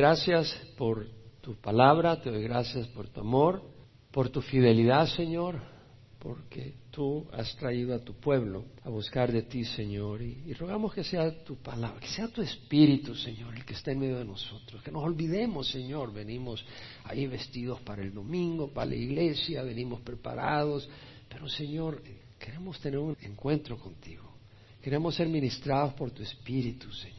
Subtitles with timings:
[0.00, 1.08] Gracias por
[1.40, 3.64] tu palabra, te doy gracias por tu amor,
[4.12, 5.60] por tu fidelidad, Señor,
[6.20, 11.02] porque tú has traído a tu pueblo a buscar de ti, Señor, y, rogamos que
[11.02, 14.80] sea tu palabra, que sea tu espíritu, Señor, el que esté en medio de nosotros,
[14.84, 16.64] que nos olvidemos, Señor, venimos
[17.02, 20.88] ahí vestidos para el domingo, para la iglesia, venimos preparados,
[21.28, 22.00] pero, Señor,
[22.38, 24.30] queremos tener un encuentro contigo,
[24.80, 27.17] queremos ser ministrados por tu espíritu, Señor.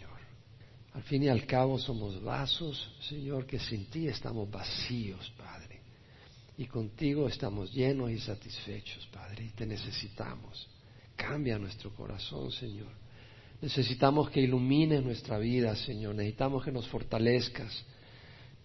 [1.00, 5.80] Al fin y al cabo somos vasos, Señor, que sin ti estamos vacíos, Padre.
[6.58, 10.68] Y contigo estamos llenos y satisfechos, Padre, y te necesitamos.
[11.16, 12.92] Cambia nuestro corazón, Señor.
[13.62, 16.16] Necesitamos que ilumines nuestra vida, Señor.
[16.16, 17.82] Necesitamos que nos fortalezcas.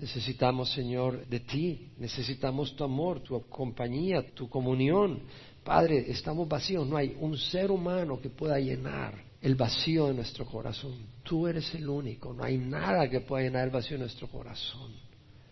[0.01, 1.93] Necesitamos, Señor, de ti.
[1.99, 5.21] Necesitamos tu amor, tu compañía, tu comunión.
[5.63, 6.85] Padre, estamos vacíos.
[6.85, 10.95] No hay un ser humano que pueda llenar el vacío de nuestro corazón.
[11.23, 14.91] Tú eres el único, no hay nada que pueda llenar el vacío de nuestro corazón.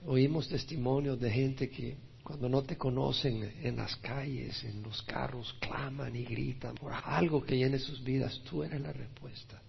[0.06, 5.55] Oímos testimonios de gente que cuando no te conocen en las calles, en los carros,
[5.61, 8.41] claman y gritan por algo que llene sus vidas.
[8.48, 9.61] Tú eres la respuesta.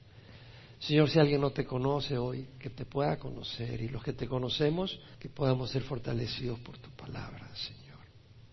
[0.80, 4.26] Señor, si alguien no te conoce hoy, que te pueda conocer y los que te
[4.26, 7.83] conocemos, que podamos ser fortalecidos por tu palabra, Señor.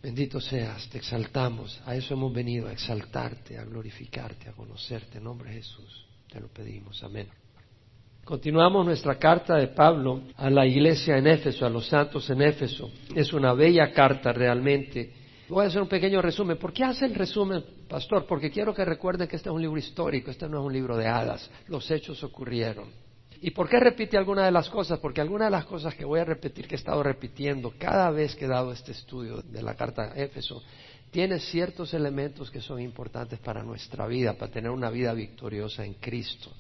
[0.02, 1.80] Bendito seas, te exaltamos.
[1.84, 5.18] A eso hemos venido, a exaltarte, a glorificarte, a conocerte.
[5.18, 7.02] En nombre de Jesús, te lo pedimos.
[7.04, 7.28] Amén.
[8.24, 12.90] Continuamos nuestra carta de Pablo a la iglesia en Éfeso, a los santos en Éfeso.
[13.14, 15.12] Es una bella carta realmente.
[15.48, 16.56] Voy a hacer un pequeño resumen.
[16.56, 18.26] ¿Por qué hace el resumen, pastor?
[18.26, 20.96] Porque quiero que recuerden que este es un libro histórico, este no es un libro
[20.96, 21.50] de hadas.
[21.66, 23.09] Los hechos ocurrieron.
[23.42, 24.98] ¿Y por qué repite alguna de las cosas?
[24.98, 28.36] Porque algunas de las cosas que voy a repetir, que he estado repitiendo cada vez
[28.36, 30.62] que he dado este estudio de la carta a Éfeso,
[31.10, 35.94] tiene ciertos elementos que son importantes para nuestra vida, para tener una vida victoriosa en
[35.94, 36.50] Cristo.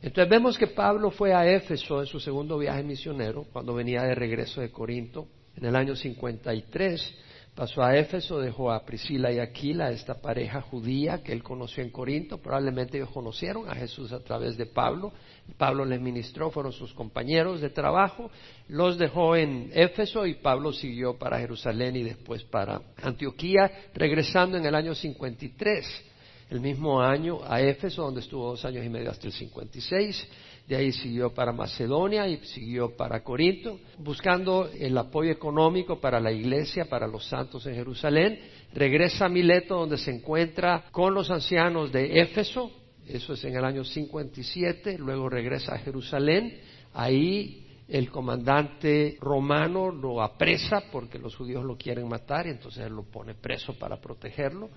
[0.00, 4.14] Entonces vemos que Pablo fue a Éfeso en su segundo viaje misionero, cuando venía de
[4.14, 7.14] regreso de Corinto, en el año 53
[7.56, 11.88] Pasó a Éfeso, dejó a Priscila y Aquila, esta pareja judía que él conoció en
[11.88, 12.36] Corinto.
[12.36, 15.10] Probablemente ellos conocieron a Jesús a través de Pablo.
[15.56, 18.30] Pablo les ministró, fueron sus compañeros de trabajo.
[18.68, 24.66] Los dejó en Éfeso y Pablo siguió para Jerusalén y después para Antioquía, regresando en
[24.66, 26.04] el año 53.
[26.50, 30.28] El mismo año a Éfeso, donde estuvo dos años y medio hasta el 56
[30.66, 36.32] de ahí siguió para Macedonia y siguió para Corinto, buscando el apoyo económico para la
[36.32, 38.40] iglesia, para los santos en Jerusalén.
[38.74, 42.70] Regresa a Mileto, donde se encuentra con los ancianos de Éfeso,
[43.06, 46.58] eso es en el año 57, luego regresa a Jerusalén,
[46.92, 52.92] ahí el comandante romano lo apresa porque los judíos lo quieren matar y entonces él
[52.92, 54.68] lo pone preso para protegerlo.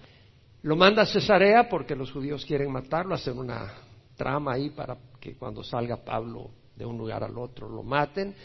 [0.61, 3.88] Lo manda a Cesarea porque los judíos quieren matarlo, hacen una
[4.19, 8.35] trama ahí para que cuando salga Pablo de un lugar al otro lo maten.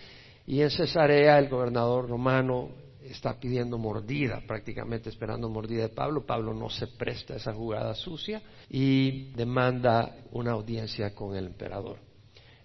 [0.47, 2.69] Y en Cesarea el gobernador romano
[3.03, 6.25] está pidiendo mordida, prácticamente esperando mordida de Pablo.
[6.25, 8.41] Pablo no se presta a esa jugada sucia
[8.71, 11.99] y demanda una audiencia con el emperador.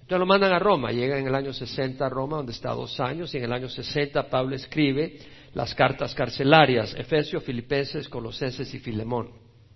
[0.02, 3.00] Entonces lo mandan a Roma, llega en el año 60 a Roma, donde está dos
[3.00, 5.20] años, y en el año 60 Pablo escribe
[5.54, 9.30] las cartas carcelarias, Efesios, Filipenses, Colosenses y Filemón.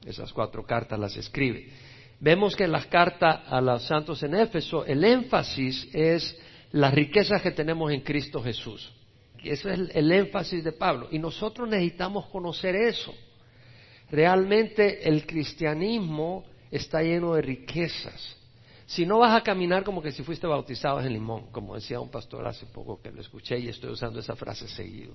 [0.05, 1.69] Esas cuatro cartas las escribe.
[2.23, 6.33] Vemos que en las cartas a los santos en Éfeso el énfasis es
[6.71, 8.93] las riquezas que tenemos en Cristo Jesús.
[9.43, 11.09] Y eso es el, énfasis de Pablo.
[11.11, 13.13] Y nosotros necesitamos conocer eso.
[14.09, 18.37] Realmente el cristianismo está lleno de riquezas.
[18.85, 22.09] Si no vas a caminar como que si fuiste bautizado en limón, como decía un
[22.09, 25.13] pastor hace poco que lo escuché y estoy usando esa frase seguido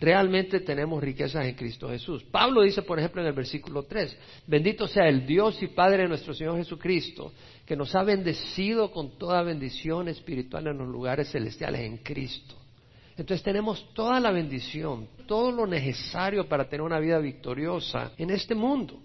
[0.00, 2.24] realmente tenemos riquezas en Cristo Jesús.
[2.24, 4.16] Pablo dice, por ejemplo, en el versículo 3,
[4.46, 7.32] bendito sea el Dios y Padre de nuestro Señor Jesucristo,
[7.66, 12.54] que nos ha bendecido con toda bendición espiritual en los lugares celestiales en Cristo.
[13.16, 18.54] Entonces tenemos toda la bendición, todo lo necesario para tener una vida victoriosa en este
[18.54, 19.00] mundo.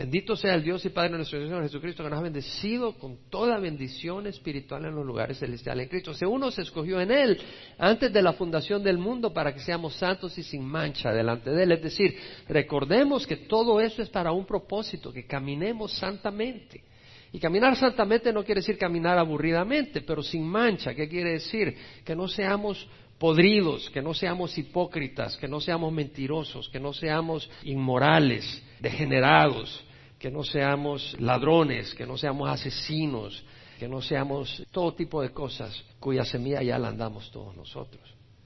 [0.00, 3.18] Bendito sea el Dios y Padre de nuestro Señor Jesucristo, que nos ha bendecido con
[3.28, 6.14] toda bendición espiritual en los lugares celestiales en Cristo.
[6.14, 7.38] Si uno se escogió en Él
[7.76, 11.64] antes de la fundación del mundo para que seamos santos y sin mancha delante de
[11.64, 11.72] Él.
[11.72, 12.16] Es decir,
[12.48, 16.82] recordemos que todo eso es para un propósito, que caminemos santamente.
[17.30, 20.94] Y caminar santamente no quiere decir caminar aburridamente, pero sin mancha.
[20.94, 21.76] ¿Qué quiere decir?
[22.06, 22.88] Que no seamos
[23.18, 29.84] podridos, que no seamos hipócritas, que no seamos mentirosos, que no seamos inmorales, degenerados,
[30.20, 33.42] que no seamos ladrones, que no seamos asesinos,
[33.78, 38.02] que no seamos todo tipo de cosas cuya semilla ya la andamos todos nosotros.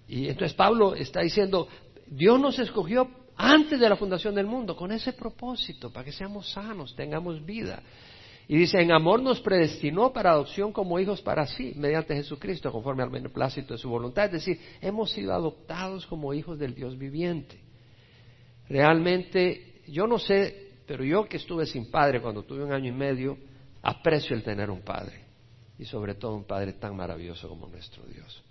[0.06, 1.66] Y entonces Pablo está diciendo,
[2.06, 6.48] Dios nos escogió antes de la fundación del mundo con ese propósito, para que seamos
[6.52, 7.82] sanos, tengamos vida.
[8.46, 13.02] Y dice, en amor nos predestinó para adopción como hijos para sí, mediante Jesucristo, conforme
[13.02, 14.26] al beneplácito de su voluntad.
[14.26, 17.58] Es decir, hemos sido adoptados como hijos del Dios viviente.
[18.68, 22.96] Realmente, yo no sé, pero yo que estuve sin padre cuando tuve un año y
[22.96, 23.38] medio,
[23.82, 25.24] aprecio el tener un padre.
[25.78, 28.42] Y sobre todo un padre tan maravilloso como nuestro Dios.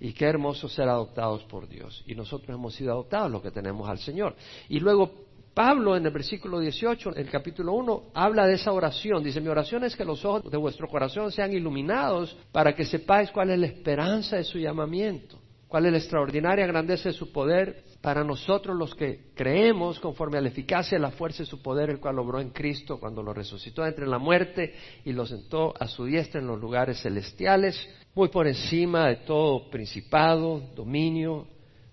[0.00, 2.02] Y qué hermoso ser adoptados por Dios.
[2.06, 4.34] Y nosotros hemos sido adoptados, lo que tenemos al Señor.
[4.68, 5.12] Y luego
[5.54, 9.22] Pablo en el versículo 18, en el capítulo 1, habla de esa oración.
[9.22, 13.30] Dice, mi oración es que los ojos de vuestro corazón sean iluminados para que sepáis
[13.30, 15.38] cuál es la esperanza de su llamamiento,
[15.68, 20.40] cuál es la extraordinaria grandeza de su poder para nosotros los que creemos conforme a
[20.40, 23.32] la eficacia y la fuerza de su poder, el cual obró en Cristo cuando lo
[23.32, 24.74] resucitó entre la muerte
[25.04, 29.70] y lo sentó a su diestra en los lugares celestiales, muy por encima de todo
[29.70, 31.46] principado, dominio,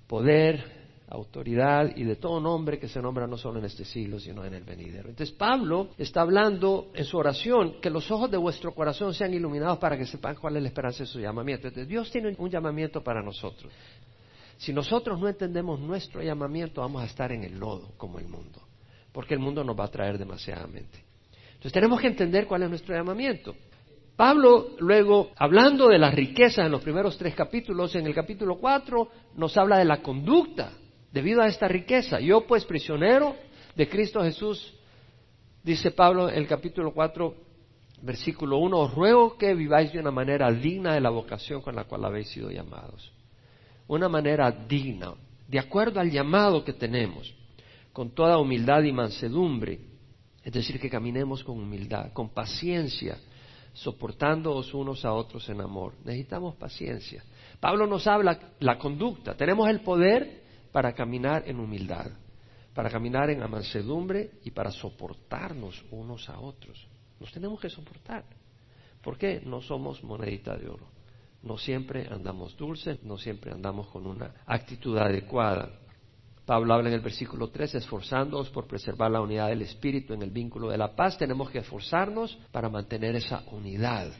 [0.07, 0.80] poder,
[1.11, 4.53] autoridad y de todo nombre que se nombra no solo en este siglo, sino en
[4.53, 5.09] el venidero.
[5.09, 9.77] Entonces Pablo está hablando en su oración que los ojos de vuestro corazón sean iluminados
[9.77, 11.67] para que sepan cuál es la esperanza de su llamamiento.
[11.67, 13.71] Entonces Dios tiene un llamamiento para nosotros.
[14.57, 18.61] Si nosotros no entendemos nuestro llamamiento, vamos a estar en el lodo como el mundo,
[19.11, 21.03] porque el mundo nos va a traer demasiadamente.
[21.47, 23.53] Entonces tenemos que entender cuál es nuestro llamamiento.
[24.15, 29.09] Pablo luego, hablando de las riquezas en los primeros tres capítulos, en el capítulo cuatro
[29.35, 30.73] nos habla de la conducta
[31.11, 32.19] debido a esta riqueza.
[32.19, 33.35] Yo pues prisionero
[33.75, 34.73] de Cristo Jesús,
[35.63, 37.35] dice Pablo en el capítulo 4,
[38.01, 41.83] versículo 1, os ruego que viváis de una manera digna de la vocación con la
[41.83, 43.11] cual habéis sido llamados.
[43.87, 45.13] Una manera digna,
[45.47, 47.33] de acuerdo al llamado que tenemos,
[47.91, 49.79] con toda humildad y mansedumbre.
[50.43, 53.17] Es decir, que caminemos con humildad, con paciencia,
[53.73, 55.93] soportándoos unos a otros en amor.
[56.03, 57.23] Necesitamos paciencia.
[57.59, 59.35] Pablo nos habla la conducta.
[59.35, 60.41] Tenemos el poder
[60.71, 62.11] para caminar en humildad,
[62.73, 66.87] para caminar en amansedumbre y para soportarnos unos a otros.
[67.19, 68.25] Nos tenemos que soportar.
[69.01, 69.41] ¿Por qué?
[69.45, 70.87] No somos monedita de oro.
[71.43, 75.69] No siempre andamos dulces, no siempre andamos con una actitud adecuada.
[76.45, 80.31] Pablo habla en el versículo 3, esforzándoos por preservar la unidad del Espíritu en el
[80.31, 81.17] vínculo de la paz.
[81.17, 84.11] Tenemos que esforzarnos para mantener esa unidad.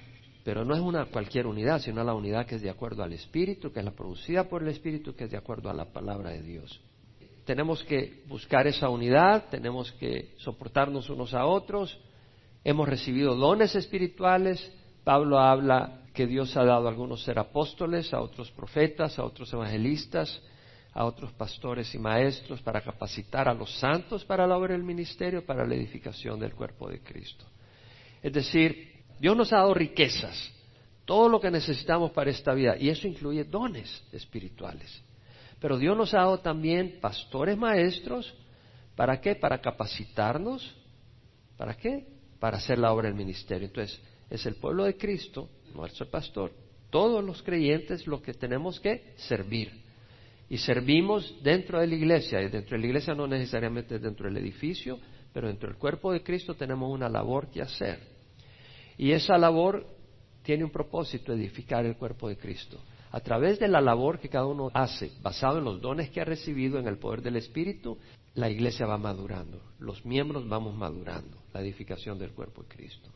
[0.43, 3.71] Pero no es una cualquier unidad, sino la unidad que es de acuerdo al Espíritu,
[3.71, 6.41] que es la producida por el Espíritu, que es de acuerdo a la palabra de
[6.41, 6.81] Dios.
[7.45, 11.99] Tenemos que buscar esa unidad, tenemos que soportarnos unos a otros.
[12.63, 14.71] Hemos recibido dones espirituales.
[15.03, 19.51] Pablo habla que Dios ha dado a algunos ser apóstoles, a otros profetas, a otros
[19.53, 20.41] evangelistas,
[20.93, 25.45] a otros pastores y maestros para capacitar a los santos para la obra del ministerio,
[25.45, 27.45] para la edificación del cuerpo de Cristo.
[28.21, 28.90] Es decir,
[29.21, 30.51] Dios nos ha dado riquezas,
[31.05, 35.03] todo lo que necesitamos para esta vida, y eso incluye dones espirituales.
[35.59, 38.33] Pero Dios nos ha dado también pastores maestros,
[38.95, 39.35] ¿para qué?
[39.35, 40.75] Para capacitarnos,
[41.55, 42.07] ¿para qué?
[42.39, 43.67] Para hacer la obra del ministerio.
[43.67, 46.51] Entonces, es el pueblo de Cristo, nuestro pastor,
[46.89, 49.83] todos los creyentes lo que tenemos que servir.
[50.49, 54.37] Y servimos dentro de la iglesia, y dentro de la iglesia no necesariamente dentro del
[54.37, 54.97] edificio,
[55.31, 58.10] pero dentro del cuerpo de Cristo tenemos una labor que hacer.
[58.97, 59.85] Y esa labor
[60.43, 62.79] tiene un propósito, edificar el cuerpo de Cristo.
[63.11, 66.25] A través de la labor que cada uno hace, basado en los dones que ha
[66.25, 67.97] recibido en el poder del Espíritu,
[68.35, 73.09] la iglesia va madurando, los miembros vamos madurando, la edificación del cuerpo de Cristo.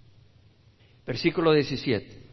[1.06, 2.24] Versículo 17.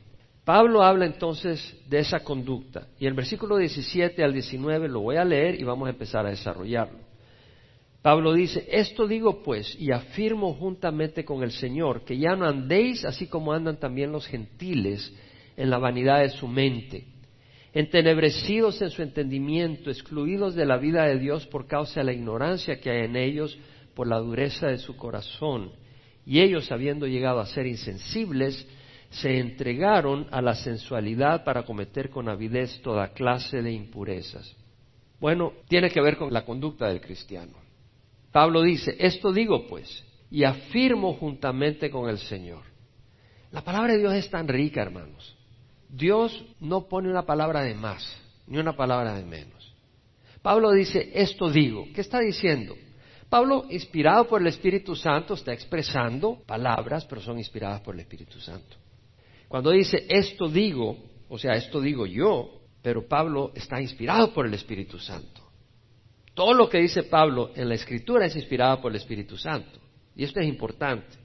[0.44, 5.24] Pablo habla entonces de esa conducta y el versículo 17 al 19 lo voy a
[5.24, 6.98] leer y vamos a empezar a desarrollarlo.
[8.02, 13.04] Pablo dice, esto digo pues y afirmo juntamente con el Señor, que ya no andéis
[13.04, 15.14] así como andan también los gentiles
[15.56, 17.06] en la vanidad de su mente,
[17.72, 22.80] entenebrecidos en su entendimiento, excluidos de la vida de Dios por causa de la ignorancia
[22.80, 23.56] que hay en ellos,
[23.94, 25.70] por la dureza de su corazón.
[26.26, 28.66] Y ellos, habiendo llegado a ser insensibles,
[29.10, 34.56] se entregaron a la sensualidad para cometer con avidez toda clase de impurezas.
[35.20, 37.61] Bueno, tiene que ver con la conducta del cristiano.
[38.32, 42.62] Pablo dice, esto digo pues, y afirmo juntamente con el Señor.
[43.50, 45.36] La palabra de Dios es tan rica, hermanos.
[45.90, 48.02] Dios no pone una palabra de más,
[48.46, 49.74] ni una palabra de menos.
[50.40, 51.86] Pablo dice, esto digo.
[51.94, 52.74] ¿Qué está diciendo?
[53.28, 58.40] Pablo, inspirado por el Espíritu Santo, está expresando palabras, pero son inspiradas por el Espíritu
[58.40, 58.76] Santo.
[59.48, 60.96] Cuando dice, esto digo,
[61.28, 65.41] o sea, esto digo yo, pero Pablo está inspirado por el Espíritu Santo.
[66.34, 69.78] Todo lo que dice Pablo en la Escritura es inspirada por el Espíritu Santo.
[70.16, 71.16] Y esto es importante.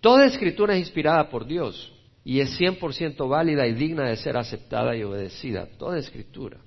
[0.00, 1.92] Toda Escritura es inspirada por Dios
[2.24, 5.66] y es 100% válida y digna de ser aceptada y obedecida.
[5.78, 6.58] Toda Escritura.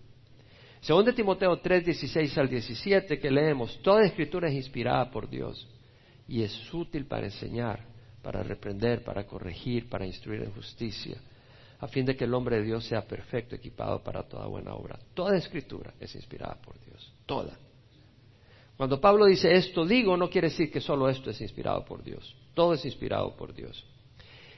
[0.82, 5.68] Según de Timoteo 3, 16 al 17 que leemos, toda Escritura es inspirada por Dios
[6.28, 7.86] y es útil para enseñar,
[8.22, 11.18] para reprender, para corregir, para instruir en justicia,
[11.80, 14.98] a fin de que el hombre de Dios sea perfecto, equipado para toda buena obra.
[15.14, 17.58] Toda escritura es inspirada por Dios, toda.
[18.78, 22.36] Cuando Pablo dice esto digo, no quiere decir que solo esto es inspirado por Dios,
[22.54, 23.86] todo es inspirado por Dios.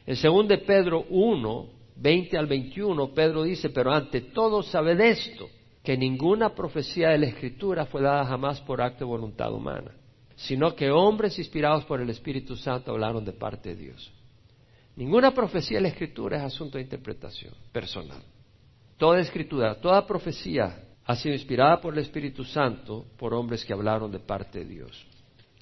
[0.05, 5.49] En 2 de Pedro 1, 20 al 21, Pedro dice, pero ante todo sabed esto,
[5.83, 9.91] que ninguna profecía de la Escritura fue dada jamás por acto de voluntad humana,
[10.35, 14.11] sino que hombres inspirados por el Espíritu Santo hablaron de parte de Dios.
[14.95, 18.21] Ninguna profecía de la Escritura es asunto de interpretación personal.
[18.97, 24.11] Toda escritura, toda profecía ha sido inspirada por el Espíritu Santo por hombres que hablaron
[24.11, 25.05] de parte de Dios.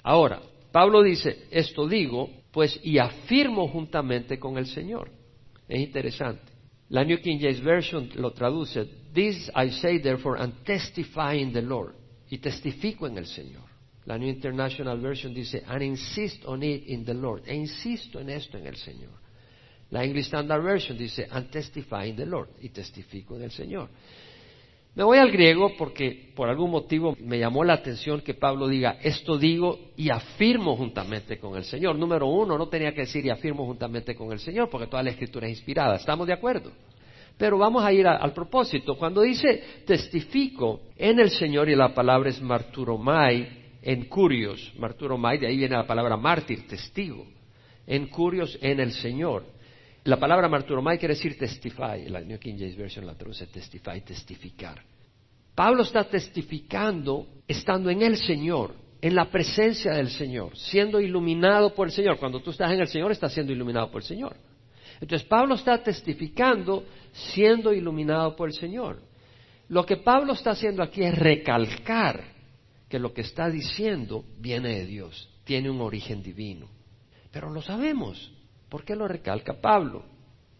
[0.02, 0.40] Ahora,
[0.72, 5.10] Pablo dice, esto digo, pues y afirmo juntamente con el Señor.
[5.68, 6.52] Es interesante.
[6.88, 8.84] La New King James Version lo traduce,
[9.14, 11.94] This I say therefore and testify in the Lord.
[12.28, 13.62] Y testifico en el Señor.
[14.06, 17.42] La New International Version dice, and insist on it in the Lord.
[17.46, 19.12] E insisto en esto en el Señor.
[19.90, 22.48] La English Standard Version dice, and testify in the Lord.
[22.60, 23.88] Y testifico en el Señor.
[24.96, 28.98] Me voy al griego porque por algún motivo me llamó la atención que Pablo diga,
[29.02, 31.96] esto digo y afirmo juntamente con el Señor.
[31.96, 35.10] Número uno, no tenía que decir y afirmo juntamente con el Señor porque toda la
[35.10, 35.96] escritura es inspirada.
[35.96, 36.70] ¿Estamos de acuerdo?
[37.36, 38.94] Pero vamos a ir al propósito.
[38.96, 45.48] Cuando dice testifico en el Señor y la palabra es marturomai en curios, marturomai, de
[45.48, 47.26] ahí viene la palabra mártir, testigo,
[47.84, 49.53] en curios en el Señor.
[50.04, 52.08] La palabra marturomai quiere decir testify.
[52.08, 54.82] La New King James Version la traduce testify, testificar.
[55.54, 61.88] Pablo está testificando estando en el Señor, en la presencia del Señor, siendo iluminado por
[61.88, 62.18] el Señor.
[62.18, 64.36] Cuando tú estás en el Señor, estás siendo iluminado por el Señor.
[65.00, 69.00] Entonces Pablo está testificando siendo iluminado por el Señor.
[69.68, 72.24] Lo que Pablo está haciendo aquí es recalcar
[72.88, 76.68] que lo que está diciendo viene de Dios, tiene un origen divino.
[77.32, 78.32] Pero lo sabemos.
[78.68, 80.04] ¿Por qué lo recalca Pablo?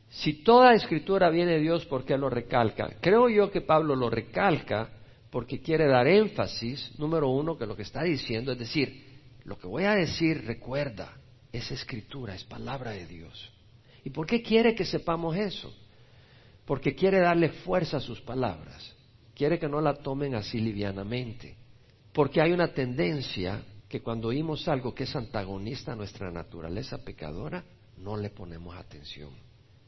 [0.08, 2.96] Si toda escritura viene de Dios, ¿por qué lo recalca?
[3.00, 4.88] Creo yo que Pablo lo recalca
[5.30, 9.04] porque quiere dar énfasis, número uno, que lo que está diciendo es decir,
[9.44, 11.12] lo que voy a decir, recuerda,
[11.52, 13.52] es escritura, es palabra de Dios.
[14.04, 15.75] ¿Y por qué quiere que sepamos eso?
[16.64, 18.94] Porque quiere darle fuerza a sus palabras,
[19.34, 21.56] quiere que no la tomen así livianamente,
[22.12, 27.64] porque hay una tendencia que cuando oímos algo que es antagonista a nuestra naturaleza pecadora,
[27.98, 29.30] no le ponemos atención.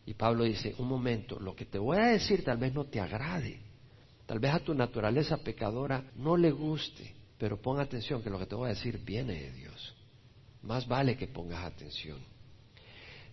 [0.06, 3.00] Y Pablo dice, un momento, lo que te voy a decir tal vez no te
[3.00, 3.58] agrade,
[4.24, 8.46] tal vez a tu naturaleza pecadora no le guste, pero pon atención que lo que
[8.46, 9.94] te voy a decir viene de Dios.
[10.62, 12.18] Más vale que pongas atención.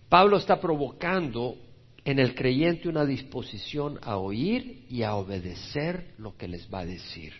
[0.09, 1.57] Pablo está provocando
[2.03, 6.85] en el creyente una disposición a oír y a obedecer lo que les va a
[6.85, 7.33] decir.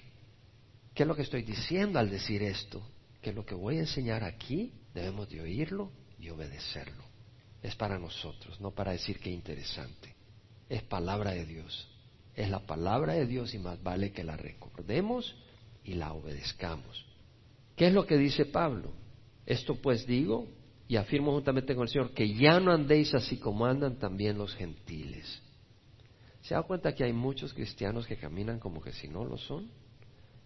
[0.94, 2.88] ¿Qué es lo que estoy diciendo al decir esto?
[3.22, 7.13] Que lo que voy a enseñar aquí debemos de oírlo y obedecerlo
[7.64, 10.14] es para nosotros, no para decir que interesante.
[10.68, 11.88] Es palabra de Dios.
[12.36, 15.34] Es la palabra de Dios y más vale que la recordemos
[15.86, 17.06] y la obedezcamos.
[17.78, 18.92] ¿Qué es lo que dice Pablo?
[19.46, 20.48] Esto pues digo
[20.90, 24.54] y afirmo juntamente con el Señor que ya no andéis así como andan también los
[24.56, 25.42] gentiles.
[26.42, 29.70] ¿Se da cuenta que hay muchos cristianos que caminan como que si no lo son?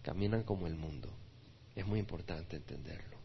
[0.02, 1.08] Caminan como el mundo.
[1.74, 3.18] Es muy importante entenderlo.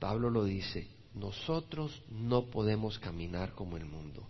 [0.00, 4.22] Pablo lo dice, nosotros no podemos caminar como el mundo.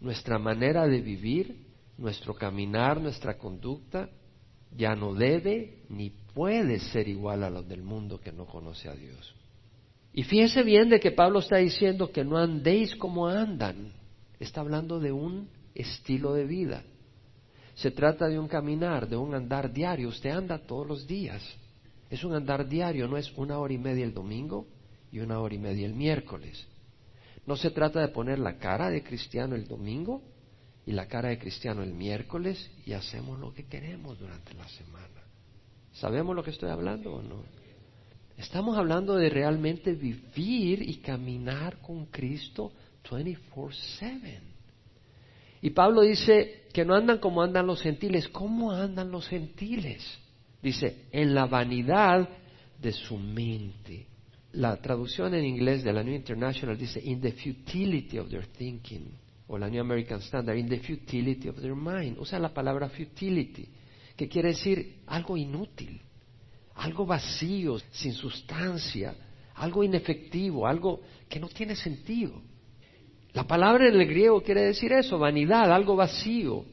[0.00, 4.08] Nuestra manera de vivir, nuestro caminar, nuestra conducta,
[4.76, 8.94] ya no debe ni puede ser igual a los del mundo que no conoce a
[8.94, 9.34] Dios.
[10.12, 13.92] Y fíjense bien de que Pablo está diciendo que no andéis como andan.
[14.40, 16.82] Está hablando de un estilo de vida.
[17.74, 20.08] Se trata de un caminar, de un andar diario.
[20.08, 21.42] Usted anda todos los días.
[22.08, 24.66] Es un andar diario, no es una hora y media el domingo,
[25.12, 26.66] y una hora y media el miércoles.
[27.46, 30.22] No se trata de poner la cara de cristiano el domingo
[30.86, 35.22] y la cara de cristiano el miércoles y hacemos lo que queremos durante la semana.
[35.92, 37.42] ¿Sabemos lo que estoy hablando o no?
[38.36, 42.72] Estamos hablando de realmente vivir y caminar con Cristo
[43.08, 44.40] 24/7.
[45.62, 48.28] Y Pablo dice que no andan como andan los gentiles.
[48.28, 50.02] ¿Cómo andan los gentiles?
[50.62, 52.28] Dice, en la vanidad
[52.80, 54.06] de su mente.
[54.52, 59.12] La traducción en inglés de la New International dice, in the futility of their thinking,
[59.46, 62.18] o la New American Standard, in the futility of their mind.
[62.18, 63.68] Usa la palabra futility,
[64.16, 66.00] que quiere decir algo inútil,
[66.74, 69.14] algo vacío, sin sustancia,
[69.54, 72.42] algo inefectivo, algo que no tiene sentido.
[73.32, 76.64] La palabra en el griego quiere decir eso, vanidad, algo vacío,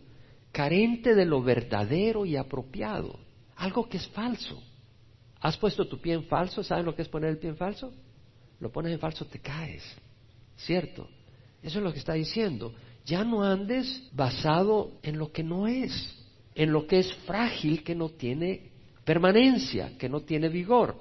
[0.51, 3.19] carente de lo verdadero y apropiado,
[3.55, 4.63] algo que es falso.
[5.39, 6.63] ¿Has puesto tu pie en falso?
[6.63, 7.94] ¿Sabes lo que es poner el pie en falso?
[8.60, 9.84] Lo pones en falso, te caes.
[10.58, 11.08] ¿cierto?
[11.62, 12.74] Eso es lo que está diciendo.
[13.06, 16.15] Ya no andes basado en lo que no es,
[16.56, 18.72] en lo que es frágil, que no tiene
[19.06, 20.96] permanencia, que no tiene vigor.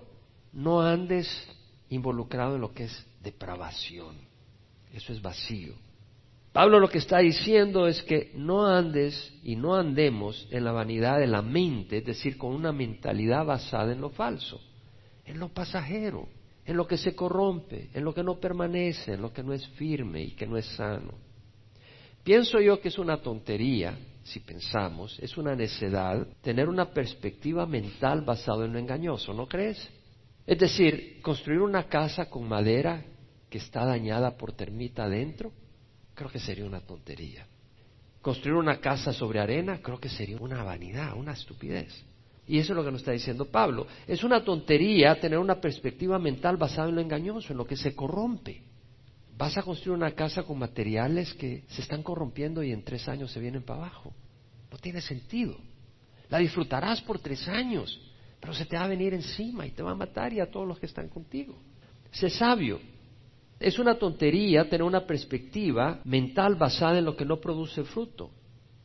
[0.53, 1.29] No andes
[1.89, 4.17] involucrado en lo que es depravación.
[4.93, 5.75] Eso es vacío.
[6.57, 11.19] Pablo lo que está diciendo es que no andes y no andemos en la vanidad
[11.19, 14.59] de la mente, es decir, con una mentalidad basada en lo falso,
[15.27, 16.27] en lo pasajero,
[16.65, 19.69] en lo que se corrompe, en lo que no permanece, en lo que no es
[19.73, 21.13] firme y que no es sano.
[22.25, 28.23] Pienso yo que es una tontería, si pensamos, es una necedad tener una perspectiva mental
[28.23, 29.87] basada en lo engañoso, ¿no crees?
[30.47, 33.05] Es decir, construir una casa con madera
[33.51, 35.53] que está dañada por termita adentro,
[36.17, 37.47] creo que sería una tontería.
[38.21, 42.05] Construir una casa sobre arena, creo que sería una vanidad, una estupidez.
[42.49, 43.87] Y eso es lo que nos está diciendo Pablo.
[44.07, 47.95] Es una tontería tener una perspectiva mental basada en lo engañoso, en lo que se
[47.95, 48.63] corrompe.
[49.37, 53.31] Vas a construir una casa con materiales que se están corrompiendo y en tres años
[53.31, 54.13] se vienen para abajo.
[54.71, 55.57] No tiene sentido.
[56.31, 58.01] La disfrutarás por tres años,
[58.41, 60.67] pero se te va a venir encima y te va a matar y a todos
[60.67, 61.57] los que están contigo.
[62.11, 62.81] Sé sabio,
[63.59, 68.31] es una tontería tener una perspectiva mental basada en lo que no produce fruto.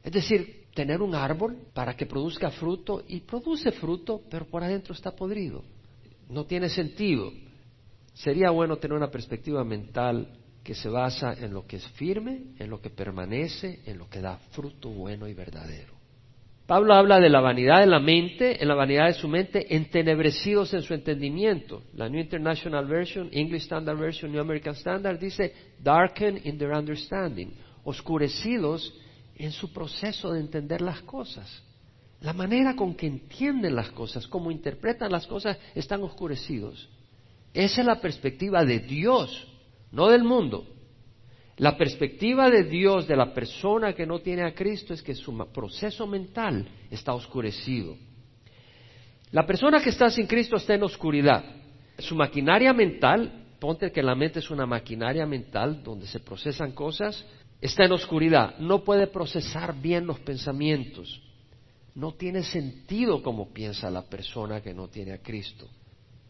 [0.04, 4.94] Es decir, tener un árbol para que produzca fruto y produce fruto, pero por adentro
[4.94, 5.64] está podrido.
[6.30, 7.32] No tiene sentido.
[8.14, 10.28] Sería bueno tener una perspectiva mental
[10.64, 14.22] que se basa en lo que es firme, en lo que permanece, en lo que
[14.22, 16.01] da fruto bueno y verdadero.
[16.72, 20.74] Pablo habla de la vanidad de la mente, en la vanidad de su mente, entenebrecidos
[20.74, 21.84] en su entendimiento.
[21.96, 27.50] La New International Version, English Standard Version, New American Standard dice, darken in their understanding,
[27.84, 28.98] oscurecidos
[29.36, 31.62] en su proceso de entender las cosas.
[32.22, 36.88] La manera con que entienden las cosas, cómo interpretan las cosas, están oscurecidos.
[37.54, 39.46] Esa es la perspectiva de Dios,
[39.92, 40.66] no del mundo.
[41.62, 45.38] La perspectiva de Dios de la persona que no tiene a Cristo es que su
[45.54, 47.96] proceso mental está oscurecido.
[49.30, 51.46] La persona que está sin Cristo está en oscuridad.
[52.00, 57.24] Su maquinaria mental, ponte que la mente es una maquinaria mental donde se procesan cosas,
[57.62, 58.58] está en oscuridad.
[58.58, 61.22] No puede procesar bien los pensamientos.
[61.94, 65.70] No tiene sentido como piensa la persona que no tiene a Cristo.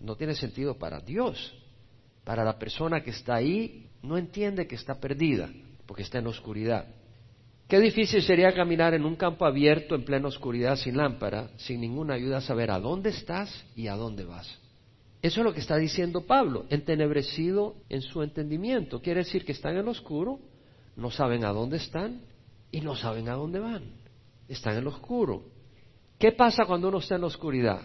[0.02, 1.56] No tiene sentido para Dios.
[2.26, 5.50] Para la persona que está ahí, no entiende que está perdida,
[5.86, 6.88] porque está en oscuridad.
[7.68, 12.16] Qué difícil sería caminar en un campo abierto en plena oscuridad sin lámpara, sin ninguna
[12.16, 14.60] ayuda a saber a dónde estás y a dónde vas.
[15.22, 19.02] Eso es lo que está diciendo Pablo, entenebrecido en su entendimiento.
[19.02, 20.40] Quiere decir que están en el oscuro,
[20.96, 22.22] no saben a dónde están
[22.72, 23.84] y no saben a dónde van.
[24.50, 25.46] Están en lo oscuro.
[26.18, 27.82] ¿Qué pasa cuando uno está en la oscuridad?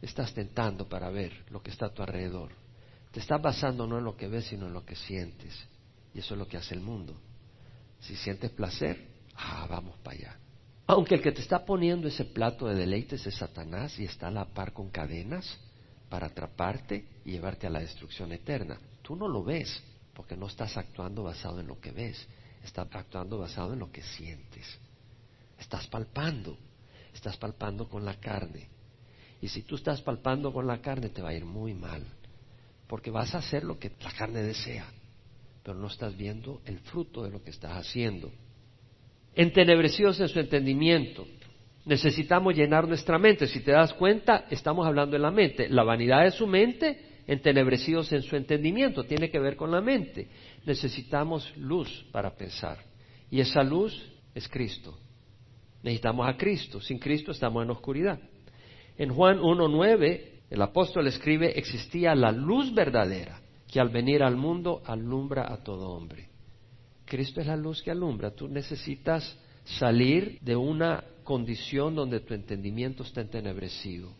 [0.00, 2.52] Estás tentando para ver lo que está a tu alrededor.
[3.18, 5.52] Estás basando no en lo que ves, sino en lo que sientes.
[6.14, 7.20] Y eso es lo que hace el mundo.
[7.98, 10.36] Si sientes placer, ah, vamos para allá.
[10.86, 14.30] Aunque el que te está poniendo ese plato de deleites es Satanás y está a
[14.30, 15.58] la par con cadenas
[16.08, 18.78] para atraparte y llevarte a la destrucción eterna.
[19.02, 19.82] Tú no lo ves
[20.14, 22.24] porque no estás actuando basado en lo que ves,
[22.62, 24.64] estás actuando basado en lo que sientes.
[25.58, 26.56] Estás palpando,
[27.12, 28.68] estás palpando con la carne.
[29.42, 32.06] Y si tú estás palpando con la carne te va a ir muy mal
[32.88, 34.86] porque vas a hacer lo que la carne desea,
[35.62, 38.32] pero no estás viendo el fruto de lo que estás haciendo.
[39.34, 41.26] Entenebrecidos en su entendimiento.
[41.84, 43.46] Necesitamos llenar nuestra mente.
[43.46, 45.68] Si te das cuenta, estamos hablando de la mente.
[45.68, 50.28] La vanidad de su mente, entenebrecidos en su entendimiento, tiene que ver con la mente.
[50.64, 52.78] Necesitamos luz para pensar.
[53.30, 54.98] Y esa luz es Cristo.
[55.82, 56.80] Necesitamos a Cristo.
[56.80, 58.18] Sin Cristo estamos en oscuridad.
[58.96, 64.82] En Juan 1.9 el apóstol escribe, existía la luz verdadera que al venir al mundo
[64.86, 66.28] alumbra a todo hombre.
[67.04, 68.30] Cristo es la luz que alumbra.
[68.30, 74.12] Tú necesitas salir de una condición donde tu entendimiento está entenebrecido.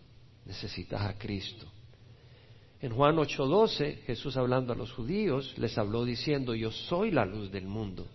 [0.44, 1.66] Necesitas a Cristo.
[2.80, 7.50] En Juan 8:12, Jesús hablando a los judíos, les habló diciendo, yo soy la luz
[7.50, 8.06] del mundo.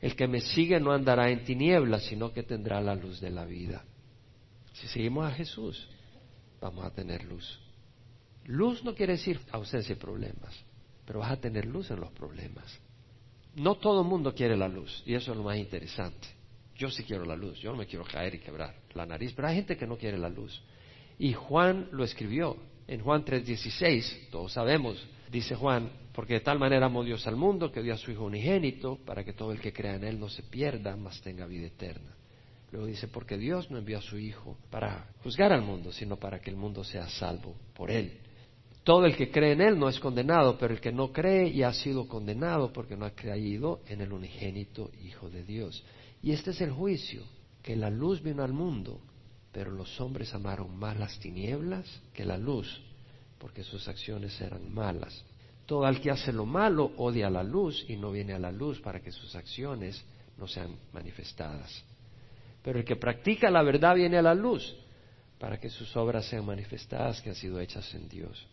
[0.00, 3.44] El que me sigue no andará en tinieblas, sino que tendrá la luz de la
[3.44, 3.84] vida.
[4.72, 5.88] Si seguimos a Jesús,
[6.60, 7.58] vamos a tener luz.
[8.46, 10.54] Luz no quiere decir ausencia de problemas,
[11.04, 12.80] pero vas a tener luz en los problemas.
[13.56, 16.28] No todo el mundo quiere la luz, y eso es lo más interesante.
[16.76, 19.48] Yo sí quiero la luz, yo no me quiero caer y quebrar la nariz, pero
[19.48, 20.62] hay gente que no quiere la luz.
[21.18, 26.86] Y Juan lo escribió en Juan 3:16, todos sabemos, dice Juan, porque de tal manera
[26.86, 29.72] amó Dios al mundo que dio a su Hijo unigénito para que todo el que
[29.72, 32.16] crea en Él no se pierda, mas tenga vida eterna.
[32.72, 36.40] Luego dice, porque Dios no envió a su Hijo para juzgar al mundo, sino para
[36.40, 38.18] que el mundo sea salvo por Él.
[38.84, 41.68] Todo el que cree en Él no es condenado, pero el que no cree ya
[41.68, 45.84] ha sido condenado porque no ha creído en el unigénito Hijo de Dios.
[46.22, 47.24] Y este es el juicio,
[47.62, 49.00] que la luz vino al mundo,
[49.52, 52.80] pero los hombres amaron más las tinieblas que la luz,
[53.38, 55.24] porque sus acciones eran malas.
[55.66, 58.80] Todo el que hace lo malo odia la luz y no viene a la luz
[58.80, 60.02] para que sus acciones
[60.36, 61.84] no sean manifestadas.
[62.62, 64.76] Pero el que practica la verdad viene a la luz
[65.38, 68.46] para que sus obras sean manifestadas que han sido hechas en Dios.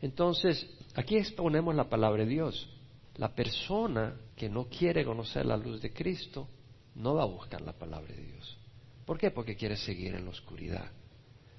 [0.00, 2.68] Entonces, aquí exponemos la palabra de Dios.
[3.16, 6.48] La persona que no quiere conocer la luz de Cristo
[6.94, 8.56] no va a buscar la palabra de Dios.
[9.04, 9.32] ¿Por qué?
[9.32, 10.88] Porque quiere seguir en la oscuridad.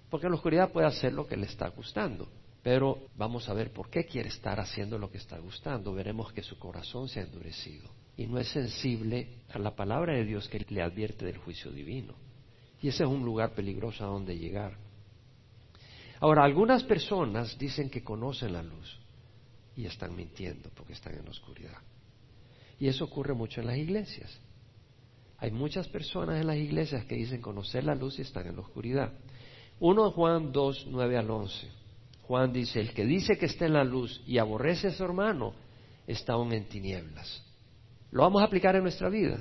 [0.10, 2.30] Porque en la oscuridad puede hacer lo que le está gustando.
[2.64, 5.94] Pero vamos a ver por qué quiere estar haciendo lo que está gustando.
[5.94, 10.26] Veremos que su corazón se ha endurecido y no es sensible a la palabra de
[10.26, 12.16] Dios que le advierte del juicio divino.
[12.82, 14.78] Y ese es un lugar peligroso a donde llegar.
[16.20, 19.00] Ahora, algunas personas dicen que conocen la luz
[19.74, 21.78] y están mintiendo porque están en la oscuridad.
[22.78, 24.38] Y eso ocurre mucho en las iglesias.
[25.38, 28.64] Hay muchas personas en las iglesias que dicen conocer la luz y están en la
[28.64, 29.14] oscuridad.
[29.80, 31.68] 1 Juan 2, 9 al 11.
[32.24, 35.54] Juan dice, el que dice que está en la luz y aborrece a su hermano,
[36.06, 37.46] está aún en tinieblas.
[38.12, 39.38] Lo vamos a aplicar en nuestra vida.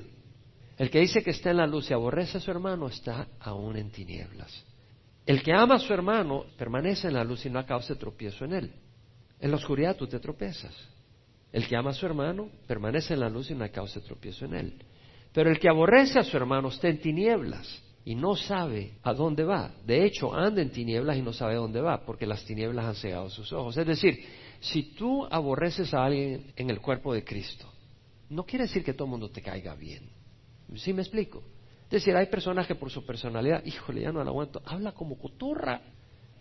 [0.77, 3.77] El que dice que está en la luz y aborrece a su hermano está aún
[3.77, 4.65] en tinieblas.
[5.27, 8.53] El que ama a su hermano permanece en la luz y no causa tropiezo en
[8.53, 8.73] él.
[9.41, 10.75] En la oscuridad tú te tropezas.
[11.53, 14.55] El que ama a su hermano permanece en la luz y no causa tropiezo en
[14.55, 14.75] él.
[15.33, 19.45] Pero el que aborrece a su hermano está en tinieblas y no sabe a dónde
[19.45, 19.73] va.
[19.85, 22.95] De hecho, anda en tinieblas y no sabe a dónde va, porque las tinieblas han
[22.95, 23.77] cegado sus ojos.
[23.77, 24.25] Es decir,
[24.61, 27.71] si tú aborreces a alguien en el cuerpo de Cristo,
[28.31, 30.09] no quiere decir que todo el mundo te caiga bien.
[30.77, 31.43] ¿Sí me explico?
[31.85, 35.19] Es decir, hay personas que por su personalidad, híjole, ya no la aguanto, habla como
[35.19, 35.81] cotorra.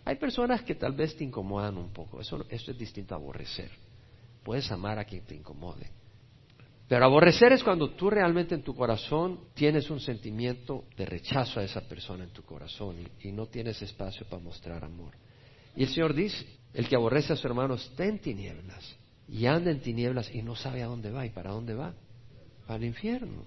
[0.04, 2.20] Hay personas que tal vez te incomodan un poco.
[2.20, 3.70] Eso, eso es distinto a aborrecer.
[4.42, 5.90] Puedes amar a quien te incomode.
[6.86, 11.64] Pero aborrecer es cuando tú realmente en tu corazón tienes un sentimiento de rechazo a
[11.64, 15.14] esa persona en tu corazón y, y no tienes espacio para mostrar amor.
[15.76, 18.96] Y el Señor dice, el que aborrece a su hermano está en tinieblas
[19.28, 21.94] y anda en tinieblas y no sabe a dónde va y para dónde va.
[22.66, 23.44] Al infierno.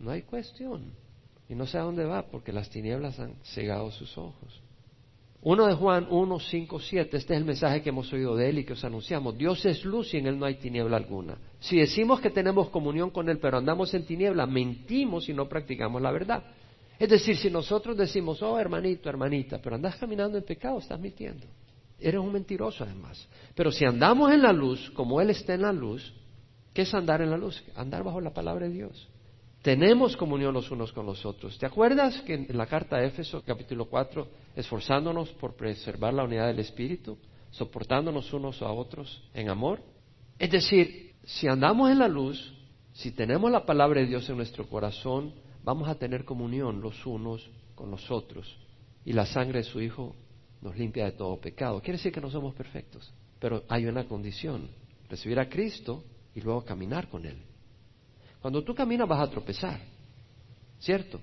[0.00, 0.92] No hay cuestión.
[1.48, 4.60] Y no sé a dónde va porque las tinieblas han cegado sus ojos.
[5.42, 8.60] Uno de Juan 1, 5, 7, este es el mensaje que hemos oído de él
[8.60, 9.36] y que os anunciamos.
[9.36, 11.36] Dios es luz y en él no hay tiniebla alguna.
[11.60, 16.00] Si decimos que tenemos comunión con él pero andamos en tiniebla, mentimos y no practicamos
[16.00, 16.44] la verdad.
[16.98, 21.46] Es decir, si nosotros decimos, oh hermanito, hermanita, pero andas caminando en pecado, estás mintiendo.
[21.98, 23.28] Eres un mentiroso además.
[23.54, 26.12] Pero si andamos en la luz, como Él está en la luz,
[26.72, 27.62] ¿qué es andar en la luz?
[27.76, 29.08] Andar bajo la palabra de Dios.
[29.62, 31.58] Tenemos comunión los unos con los otros.
[31.58, 36.48] ¿Te acuerdas que en la carta de Éfeso, capítulo 4, esforzándonos por preservar la unidad
[36.48, 37.16] del Espíritu,
[37.50, 39.80] soportándonos unos a otros en amor?
[40.38, 42.52] Es decir, si andamos en la luz,
[42.92, 47.48] si tenemos la palabra de Dios en nuestro corazón, vamos a tener comunión los unos
[47.74, 48.58] con los otros.
[49.06, 50.14] Y la sangre de su Hijo
[50.64, 51.80] nos limpia de todo pecado.
[51.80, 54.70] Quiere decir que no somos perfectos, pero hay una condición,
[55.10, 56.02] recibir a Cristo
[56.34, 57.36] y luego caminar con Él.
[58.40, 59.78] Cuando tú caminas vas a tropezar,
[60.80, 61.20] ¿cierto?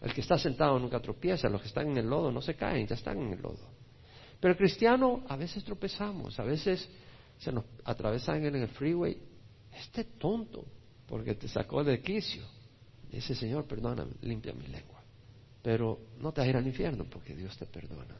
[0.00, 2.86] El que está sentado nunca tropieza, los que están en el lodo no se caen,
[2.86, 3.68] ya están en el lodo.
[4.40, 6.88] Pero el cristiano a veces tropezamos, a veces
[7.38, 9.18] se nos atravesan en el freeway,
[9.74, 10.64] este tonto,
[11.06, 12.42] porque te sacó de quicio.
[13.10, 15.02] Dice, Señor, perdóname, limpia mi lengua.
[15.62, 18.18] Pero no te vas ir al infierno porque Dios te perdona.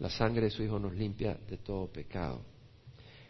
[0.00, 2.40] La sangre de su Hijo nos limpia de todo pecado.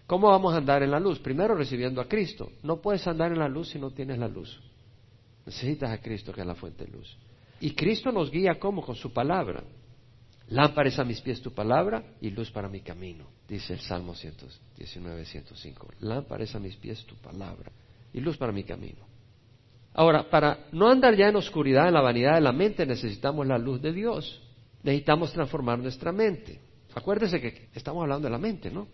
[0.07, 1.19] ¿Cómo vamos a andar en la luz?
[1.19, 2.53] Primero recibiendo a Cristo.
[2.63, 4.61] No puedes andar en la luz si no tienes la luz.
[5.45, 7.17] Necesitas a Cristo que es la fuente de luz.
[7.61, 9.63] Y Cristo nos guía como con su palabra.
[10.49, 15.27] Lámpara a mis pies tu palabra y luz para mi camino, dice el Salmo 119,
[15.27, 15.89] 105.
[16.01, 17.71] Lámpara a mis pies tu palabra
[18.15, 19.07] y luz para mi camino.
[19.93, 23.59] Ahora, para no andar ya en oscuridad, en la vanidad de la mente, necesitamos la
[23.59, 24.41] luz de Dios.
[24.83, 26.61] Necesitamos transformar nuestra mente.
[26.95, 28.89] Acuérdese que estamos hablando de la mente, ¿no?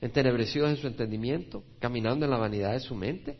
[0.00, 3.36] Entenebrecidos en su entendimiento, caminando en la vanidad de su mente.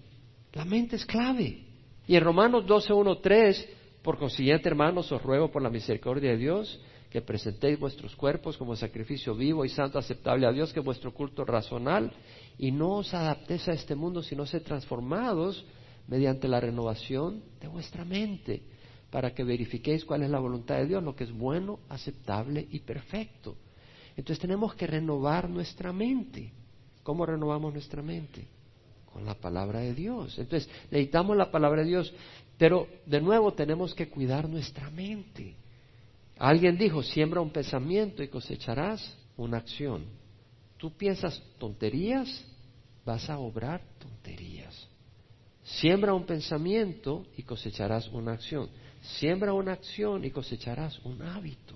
[0.52, 1.64] La mente es clave.
[2.06, 3.68] Y en Romanos 12, 1, 3,
[4.02, 8.76] por consiguiente, hermanos, os ruego por la misericordia de Dios que presentéis vuestros cuerpos como
[8.76, 12.12] sacrificio vivo y santo aceptable a Dios, que es vuestro culto razonal,
[12.56, 15.64] y no os adaptéis a este mundo, sino sed transformados
[16.06, 18.62] mediante la renovación de vuestra mente
[19.10, 22.80] para que verifiquéis cuál es la voluntad de Dios, lo que es bueno, aceptable y
[22.80, 23.56] perfecto.
[24.16, 26.52] Entonces tenemos que renovar nuestra mente.
[27.02, 28.46] ¿Cómo renovamos nuestra mente?
[29.12, 30.38] Con la palabra de Dios.
[30.38, 32.12] Entonces necesitamos la palabra de Dios,
[32.56, 35.56] pero de nuevo tenemos que cuidar nuestra mente.
[36.38, 40.04] Alguien dijo, siembra un pensamiento y cosecharás una acción.
[40.76, 42.44] tú piensas tonterías,
[43.04, 44.88] vas a obrar tonterías.
[45.62, 48.70] Siembra un pensamiento y cosecharás una acción.
[49.00, 51.74] Siembra una acción y cosecharás un hábito.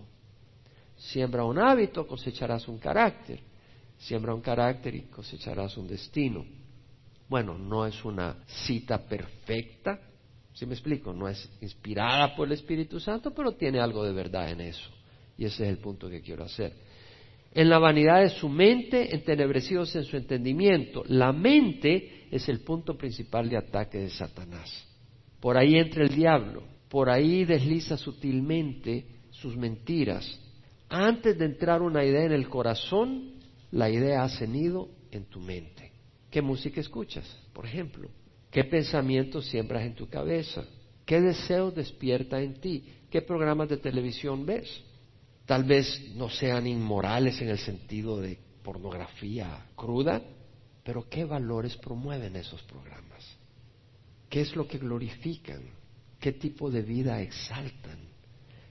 [0.97, 3.41] Siembra un hábito, cosecharás un carácter.
[3.99, 6.45] Siembra un carácter y cosecharás un destino.
[7.29, 9.99] Bueno, no es una cita perfecta,
[10.55, 11.13] si me explico?
[11.13, 14.89] No es inspirada por el Espíritu Santo, pero tiene algo de verdad en eso.
[15.37, 16.73] Y ese es el punto que quiero hacer.
[17.53, 21.03] En la vanidad de su mente, entenebrecidos en su entendimiento.
[21.09, 24.87] La mente es el punto principal de ataque de Satanás.
[25.41, 26.63] Por ahí entra el diablo,
[26.95, 30.25] por ahí desliza sutilmente sus mentiras.
[30.89, 33.33] Antes de entrar una idea en el corazón,
[33.73, 35.91] la idea ha cenido en tu mente.
[36.31, 38.09] ¿Qué música escuchas, por ejemplo?
[38.49, 40.65] ¿Qué pensamientos siembras en tu cabeza?
[41.05, 42.85] ¿Qué deseos despierta en ti?
[43.11, 44.81] ¿Qué programas de televisión ves?
[45.47, 50.23] Tal vez no sean inmorales en el sentido de pornografía cruda,
[50.85, 53.37] pero ¿qué valores promueven esos programas?
[54.31, 55.83] ¿Qué es lo que glorifican?
[56.25, 57.99] ¿Qué tipo de vida exaltan?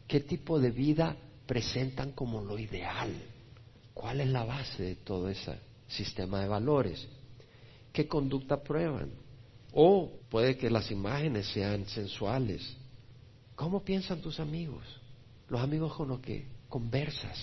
[0.08, 3.14] ¿Qué tipo de vida presentan como lo ideal?
[3.94, 7.08] ¿Cuál es la base de todo ese sistema de valores?
[7.92, 9.12] ¿Qué conducta prueban?
[9.72, 12.76] O puede que las imágenes sean sensuales.
[13.54, 14.84] ¿Cómo piensan tus amigos?
[15.48, 17.38] Los amigos con los que conversas.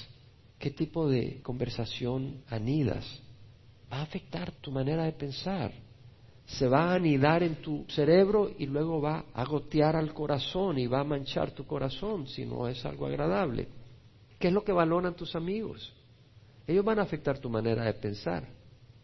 [0.58, 3.06] ¿Qué tipo de conversación anidas?
[3.92, 5.72] Va a afectar tu manera de pensar.
[6.58, 10.86] Se va a anidar en tu cerebro y luego va a gotear al corazón y
[10.86, 13.68] va a manchar tu corazón si no es algo agradable.
[14.38, 15.92] ¿Qué es lo que valoran tus amigos?
[16.66, 18.48] Ellos van a afectar tu manera de pensar.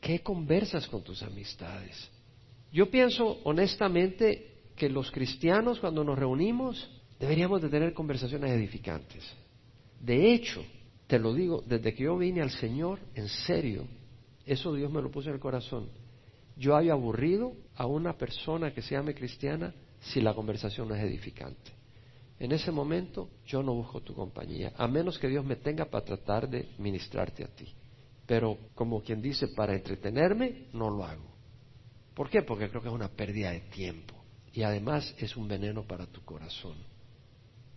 [0.00, 2.10] ¿Qué conversas con tus amistades?
[2.72, 9.24] Yo pienso honestamente que los cristianos cuando nos reunimos deberíamos de tener conversaciones edificantes.
[10.00, 10.64] De hecho,
[11.06, 13.86] te lo digo, desde que yo vine al Señor, en serio,
[14.44, 15.88] eso Dios me lo puso en el corazón.
[16.56, 21.02] Yo había aburrido a una persona que se llame cristiana si la conversación no es
[21.02, 21.72] edificante.
[22.38, 26.04] En ese momento yo no busco tu compañía, a menos que Dios me tenga para
[26.04, 27.72] tratar de ministrarte a ti.
[28.26, 31.36] Pero como quien dice, para entretenerme, no lo hago.
[32.14, 32.42] ¿Por qué?
[32.42, 34.14] Porque creo que es una pérdida de tiempo
[34.52, 36.76] y además es un veneno para tu corazón.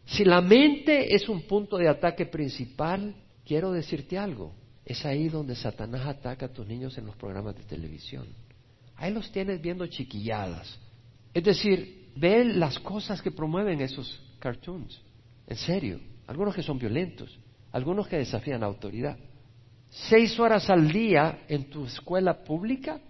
[0.06, 3.13] Si la mente es un punto de ataque principal,
[3.46, 4.54] quiero decirte algo.
[4.86, 8.28] Es ahí donde Satanás ataca a tus niños en los programas de televisión.
[9.00, 10.78] Ahí los tienes viendo chiquilladas.
[11.34, 15.02] Es decir, ve las cosas que promueven esos cartoons.
[15.48, 16.00] En serio.
[16.28, 17.40] Algunos que son violentos,
[17.72, 19.18] algunos que desafían la autoridad.
[19.90, 23.02] Seis horas al día en tu escuela pública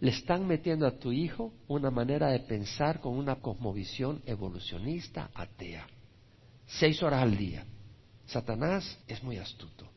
[0.00, 5.86] le están metiendo a tu hijo una manera de pensar con una cosmovisión evolucionista atea.
[6.66, 7.64] Seis horas al día.
[8.24, 9.88] Satanás es muy astuto.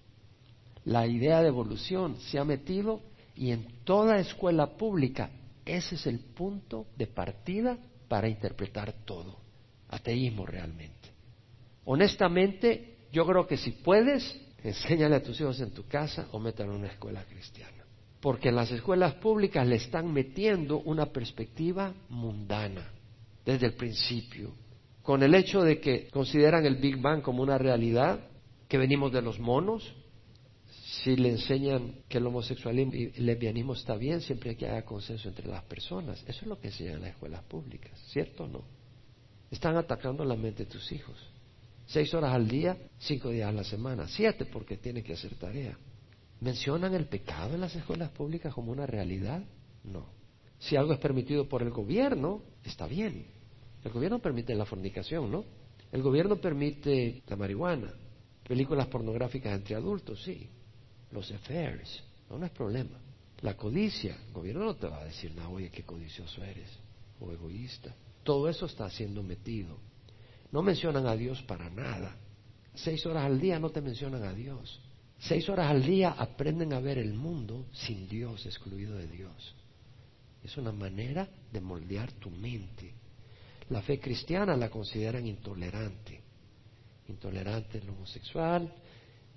[0.86, 3.02] La idea de evolución se ha metido
[3.40, 5.32] y en toda escuela pública
[5.66, 9.38] ese es el punto de partida para interpretar todo.
[9.90, 11.10] Ateísmo realmente.
[11.86, 16.74] Honestamente, yo creo que si puedes, enséñale a tus hijos en tu casa o métalo
[16.74, 17.80] en una escuela cristiana
[18.20, 22.92] porque en las escuelas públicas le están metiendo una perspectiva mundana
[23.46, 24.54] desde el principio,
[25.02, 28.20] con el hecho de que consideran el Big Bang como una realidad,
[28.68, 29.96] que venimos de los monos,
[30.90, 35.30] si le enseñan que el homosexualismo y el lesbianismo está bien, siempre que haya consenso
[35.30, 36.24] entre las personas.
[36.28, 38.64] Eso es lo que enseñan en las escuelas públicas, ¿cierto o no?
[39.52, 41.16] Están atacando la mente de tus hijos.
[41.86, 45.78] Seis horas al día, cinco días a la semana, siete porque tienen que hacer tarea.
[46.42, 49.44] ¿Mencionan el pecado en las escuelas públicas como una realidad?
[49.84, 50.08] No.
[50.58, 53.28] Si algo es permitido por el gobierno, está bien.
[53.84, 55.46] El gobierno permite la fornicación, ¿no?
[55.92, 57.94] El gobierno permite la marihuana,
[58.48, 60.50] películas pornográficas entre adultos, sí.
[61.12, 62.98] Los affairs, no, es problema.
[63.42, 66.70] La codicia, el gobierno no te va a decir, no, oye, qué codicioso eres,
[67.20, 67.94] o egoísta.
[68.24, 69.78] Todo eso está siendo metido.
[70.52, 72.16] No mencionan a Dios para nada.
[72.76, 74.80] Seis horas al día no te mencionan a Dios.
[75.18, 79.56] Seis horas al día aprenden a ver el mundo sin Dios, excluido de Dios.
[80.44, 82.94] Es una manera de moldear tu mente.
[83.70, 86.22] La fe cristiana la consideran intolerante.
[87.08, 88.74] Intolerante el homosexual.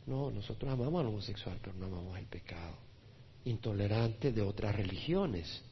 [0.06, 2.76] No, nosotros amamos al homosexual, pero no amamos el pecado.
[3.44, 5.62] Intolerante de otras religiones.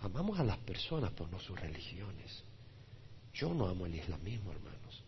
[0.00, 2.42] Amamos a las personas, pero no sus religiones.
[3.32, 5.02] Yo no amo el islamismo, hermanos.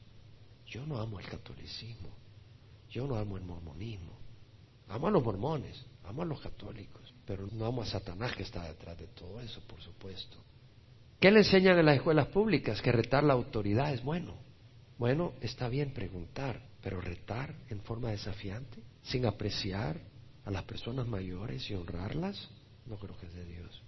[0.66, 2.08] Yo no amo el catolicismo.
[2.90, 4.20] Yo no amo el mormonismo.
[4.88, 8.66] Amo a los mormones, amo a los católicos, pero no amo a Satanás que está
[8.66, 10.36] detrás de todo eso, por supuesto.
[11.20, 12.82] ¿Qué le enseñan en las escuelas públicas?
[12.82, 14.34] Que retar la autoridad es bueno.
[14.98, 20.00] Bueno, está bien preguntar, pero retar en forma desafiante, sin apreciar
[20.44, 22.48] a las personas mayores y honrarlas,
[22.86, 23.82] no creo que es de Dios.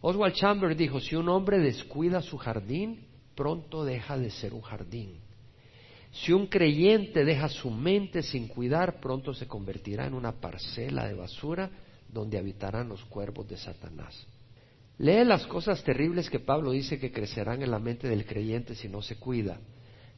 [0.00, 5.20] Oswald Chambers dijo, si un hombre descuida su jardín, pronto deja de ser un jardín.
[6.12, 11.14] Si un creyente deja su mente sin cuidar, pronto se convertirá en una parcela de
[11.14, 11.70] basura
[12.08, 14.26] donde habitarán los cuervos de Satanás.
[14.98, 18.88] Lee las cosas terribles que Pablo dice que crecerán en la mente del creyente si
[18.88, 19.60] no se cuida.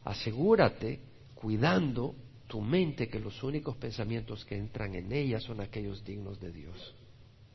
[0.05, 1.01] Asegúrate,
[1.40, 2.16] cuidando
[2.48, 6.94] tu mente, que los únicos pensamientos que entran en ella son aquellos dignos de Dios.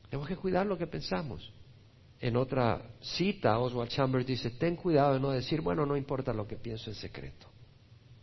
[0.10, 1.52] Tenemos que cuidar lo que pensamos.
[2.22, 6.48] En otra cita, Oswald Chambers dice, ten cuidado de no decir, bueno, no importa lo
[6.48, 7.48] que pienso en secreto.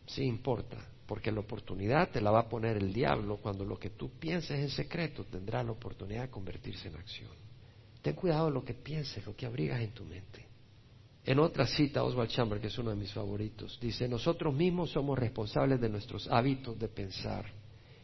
[0.06, 3.90] Sí importa, porque la oportunidad te la va a poner el diablo cuando lo que
[3.90, 7.30] tú pienses en secreto tendrá la oportunidad de convertirse en acción.
[8.00, 10.46] Ten cuidado de lo que pienses, lo que abrigas en tu mente.
[11.30, 15.16] En otra cita, Oswald Chambers, que es uno de mis favoritos, dice, nosotros mismos somos
[15.16, 17.44] responsables de nuestros hábitos de pensar.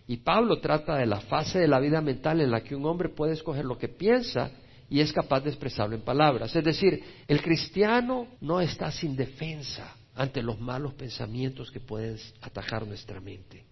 [0.06, 3.08] Y Pablo trata de la fase de la vida mental en la que un hombre
[3.08, 4.52] puede escoger lo que piensa
[4.88, 6.54] y es capaz de expresarlo en palabras.
[6.54, 12.86] Es decir, el cristiano no está sin defensa ante los malos pensamientos que pueden atajar
[12.86, 13.64] nuestra mente.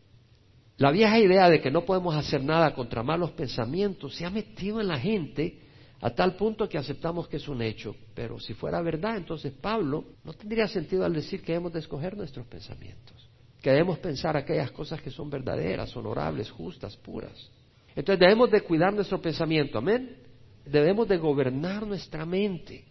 [0.78, 4.80] La vieja idea de que no podemos hacer nada contra malos pensamientos se ha metido
[4.80, 5.60] en la gente
[6.04, 7.96] a tal punto que aceptamos que es un hecho.
[8.14, 12.14] Pero si fuera verdad, entonces Pablo no tendría sentido al decir que debemos de escoger
[12.14, 13.30] nuestros pensamientos,
[13.62, 17.50] que debemos pensar aquellas cosas que son verdaderas, honorables, justas, puras.
[17.96, 20.18] Entonces debemos de cuidar nuestro pensamiento, amén.
[20.66, 22.84] Debemos de gobernar nuestra mente.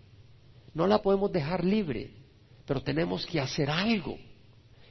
[0.74, 2.10] No la podemos dejar libre,
[2.66, 4.18] pero tenemos que hacer algo.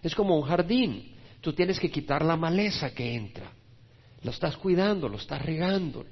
[0.00, 1.16] Es como un jardín.
[1.40, 3.50] Tú tienes que quitar la maleza que entra.
[4.22, 6.04] Lo estás cuidando, lo estás regando,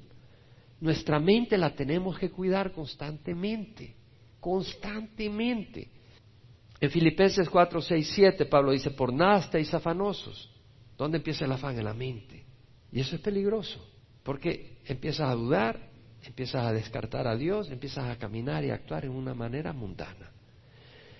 [0.81, 3.95] nuestra mente la tenemos que cuidar constantemente,
[4.39, 5.87] constantemente.
[6.79, 10.49] En Filipenses 4, 6, 7 Pablo dice, por nada estáis afanosos.
[10.97, 11.77] ¿Dónde empieza el afán?
[11.77, 12.43] En la mente.
[12.91, 13.79] Y eso es peligroso,
[14.23, 15.79] porque empiezas a dudar,
[16.23, 20.31] empiezas a descartar a Dios, empiezas a caminar y actuar en una manera mundana.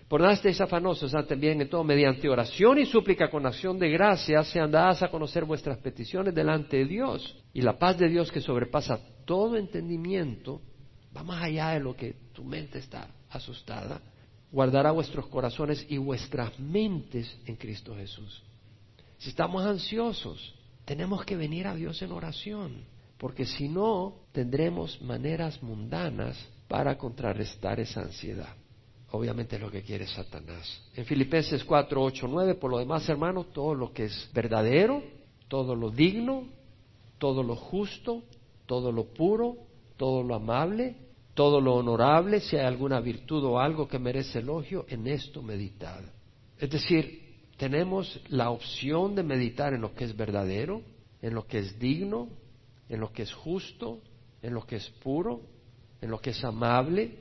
[0.07, 4.43] Por nada estéis afanosos, también en todo, mediante oración y súplica con acción de gracia,
[4.43, 7.41] sean dadas a conocer vuestras peticiones delante de Dios.
[7.53, 10.61] Y la paz de Dios que sobrepasa todo entendimiento,
[11.15, 14.01] va más allá de lo que tu mente está asustada,
[14.51, 18.43] guardará vuestros corazones y vuestras mentes en Cristo Jesús.
[19.17, 20.53] Si estamos ansiosos,
[20.85, 22.83] tenemos que venir a Dios en oración,
[23.17, 28.55] porque si no, tendremos maneras mundanas para contrarrestar esa ansiedad.
[29.11, 30.81] Obviamente es lo que quiere Satanás.
[30.95, 35.03] En Filipenses 4, 8, 9, por lo demás, hermanos, todo lo que es verdadero,
[35.49, 36.47] todo lo digno,
[37.17, 38.23] todo lo justo,
[38.71, 39.57] todo lo puro,
[39.97, 40.95] todo lo amable,
[41.33, 45.99] todo lo honorable, si hay alguna virtud o algo que merece elogio, en esto meditad.
[46.57, 50.83] Es decir, tenemos la opción de meditar en lo que es verdadero,
[51.21, 52.29] en lo que es digno,
[52.87, 53.99] en lo que es justo,
[54.41, 55.41] en lo que es puro,
[55.99, 57.17] en lo que es amable,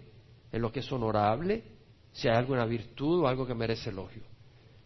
[0.53, 1.65] en lo que es honorable,
[2.13, 4.23] si hay alguna virtud o algo que merece elogio.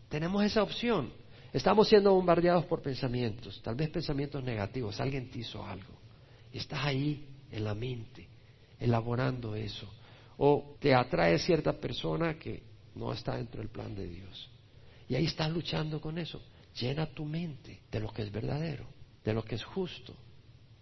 [0.09, 1.13] Tenemos esa opción.
[1.53, 6.04] Estamos siendo bombardeados por pensamientos, tal vez pensamientos negativos, alguien te hizo algo.
[6.59, 8.29] Estás ahí en la mente,
[8.79, 9.89] elaborando eso.
[10.39, 12.63] O te atrae cierta persona que
[12.95, 14.51] no está dentro del plan de Dios.
[15.09, 16.41] Y ahí estás luchando con eso.
[16.81, 18.87] Llena tu mente de lo que es verdadero,
[19.25, 20.15] de lo que es justo,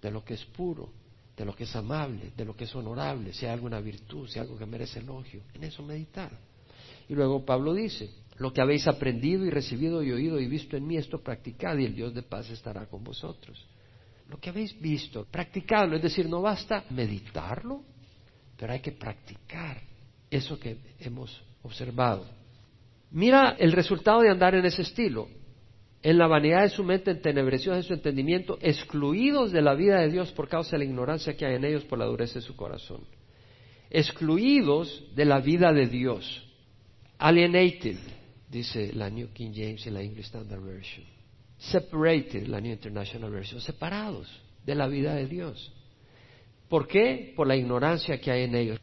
[0.00, 0.90] de lo que es puro,
[1.36, 4.38] de lo que es amable, de lo que es honorable, si hay alguna virtud, si
[4.38, 5.42] hay algo que merece elogio.
[5.54, 6.32] En eso meditar.
[7.08, 10.86] Y luego Pablo dice, lo que habéis aprendido y recibido y oído y visto en
[10.86, 13.66] mí, esto practicad y el Dios de paz estará con vosotros.
[14.28, 17.82] Lo que habéis visto, practicadlo, es decir, no basta meditarlo,
[18.56, 19.80] pero hay que practicar
[20.30, 22.26] eso que hemos observado.
[23.10, 25.28] Mira el resultado de andar en ese estilo
[26.02, 30.10] en la vanidad de su mente entenebreció de su entendimiento, excluidos de la vida de
[30.10, 32.56] Dios por causa de la ignorancia que hay en ellos por la dureza de su
[32.56, 33.02] corazón.
[33.88, 36.44] Excluidos de la vida de Dios.
[37.18, 37.98] Alienated,
[38.50, 41.06] dice la New King James y la English Standard Version.
[41.70, 42.60] Separated, la.
[43.60, 45.72] Separados de la vida de Dios.
[46.68, 47.32] ¿Por qué?
[47.36, 48.80] Por la ignorancia que hay en ellos.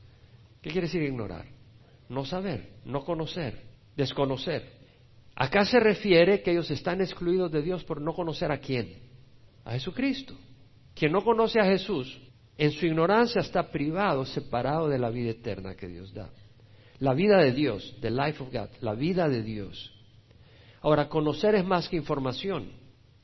[0.62, 1.46] ¿Qué quiere decir ignorar?
[2.08, 3.62] No saber, no conocer,
[3.98, 4.80] desconocer.
[5.36, 8.94] Acá se refiere que ellos están excluidos de Dios por no conocer a quién,
[9.66, 10.34] a Jesucristo.
[10.96, 12.18] Quien no conoce a Jesús,
[12.58, 16.30] en su ignorancia está privado, separado de la vida eterna que Dios da.
[17.00, 19.99] La vida de Dios, the life of God, la vida de Dios.
[20.82, 22.72] Ahora, conocer es más que información.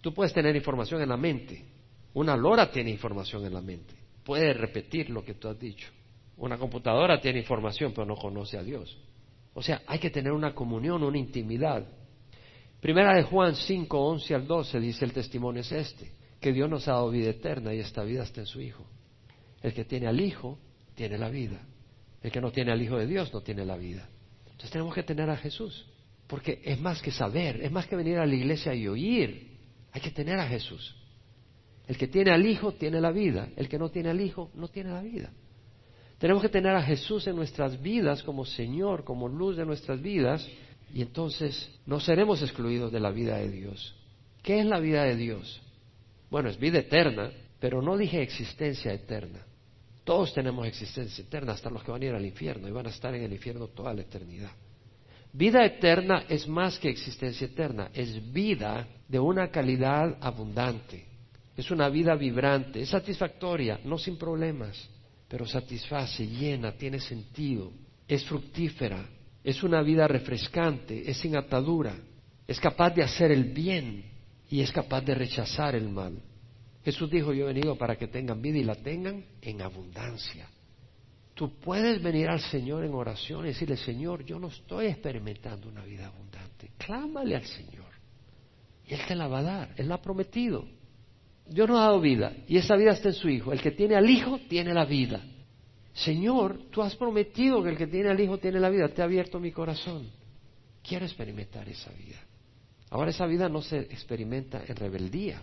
[0.01, 1.65] Tú puedes tener información en la mente.
[2.13, 3.93] Una lora tiene información en la mente.
[4.23, 5.87] Puede repetir lo que tú has dicho.
[6.37, 8.97] Una computadora tiene información, pero no conoce a Dios.
[9.53, 11.85] O sea, hay que tener una comunión, una intimidad.
[12.81, 16.87] Primera de Juan 5, 11 al 12 dice el testimonio es este, que Dios nos
[16.87, 18.85] ha dado vida eterna y esta vida está en su Hijo.
[19.61, 20.59] El que tiene al Hijo
[20.93, 21.61] tiene la vida.
[22.21, 24.07] El que no tiene al Hijo de Dios no tiene la vida.
[24.45, 25.87] Entonces tenemos que tener a Jesús,
[26.27, 29.55] porque es más que saber, es más que venir a la iglesia y oír.
[29.91, 30.95] Hay que tener a Jesús.
[31.87, 34.67] El que tiene al Hijo tiene la vida, el que no tiene al Hijo no
[34.67, 35.31] tiene la vida.
[36.17, 40.47] Tenemos que tener a Jesús en nuestras vidas como Señor, como luz de nuestras vidas,
[40.93, 43.95] y entonces no seremos excluidos de la vida de Dios.
[44.41, 45.61] ¿Qué es la vida de Dios?
[46.31, 49.45] Bueno, es vida eterna, pero no dije existencia eterna.
[50.03, 52.91] Todos tenemos existencia eterna, hasta los que van a ir al infierno y van a
[52.91, 54.51] estar en el infierno toda la eternidad.
[55.37, 61.03] Vida eterna es más que existencia eterna, es vida de una calidad abundante.
[61.57, 64.89] Es una vida vibrante, es satisfactoria, no sin problemas,
[65.27, 67.73] pero satisface, llena, tiene sentido,
[68.07, 69.09] es fructífera,
[69.43, 71.97] es una vida refrescante, es sin atadura,
[72.47, 74.05] es capaz de hacer el bien
[74.49, 76.17] y es capaz de rechazar el mal.
[76.85, 80.47] Jesús dijo, yo he venido para que tengan vida y la tengan en abundancia.
[81.35, 85.83] Tú puedes venir al Señor en oración y decirle, Señor, yo no estoy experimentando una
[85.83, 86.71] vida abundante.
[86.77, 87.85] Clámale al Señor.
[88.87, 89.73] Y Él te la va a dar.
[89.75, 90.65] Él la ha prometido.
[91.45, 93.51] Dios nos ha dado vida y esa vida está en su Hijo.
[93.51, 95.21] El que tiene al Hijo tiene la vida.
[95.93, 98.87] Señor, tú has prometido que el que tiene al Hijo tiene la vida.
[98.87, 100.09] Te ha abierto mi corazón.
[100.81, 102.19] Quiero experimentar esa vida.
[102.91, 105.41] Ahora esa vida no se experimenta en rebeldía.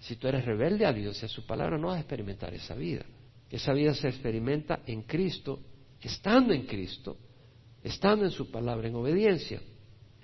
[0.00, 2.74] Si tú eres rebelde a Dios y a su palabra, no vas a experimentar esa
[2.74, 3.04] vida.
[3.50, 5.60] Esa vida se experimenta en Cristo,
[6.00, 7.16] estando en Cristo,
[7.82, 9.60] estando en su palabra, en obediencia.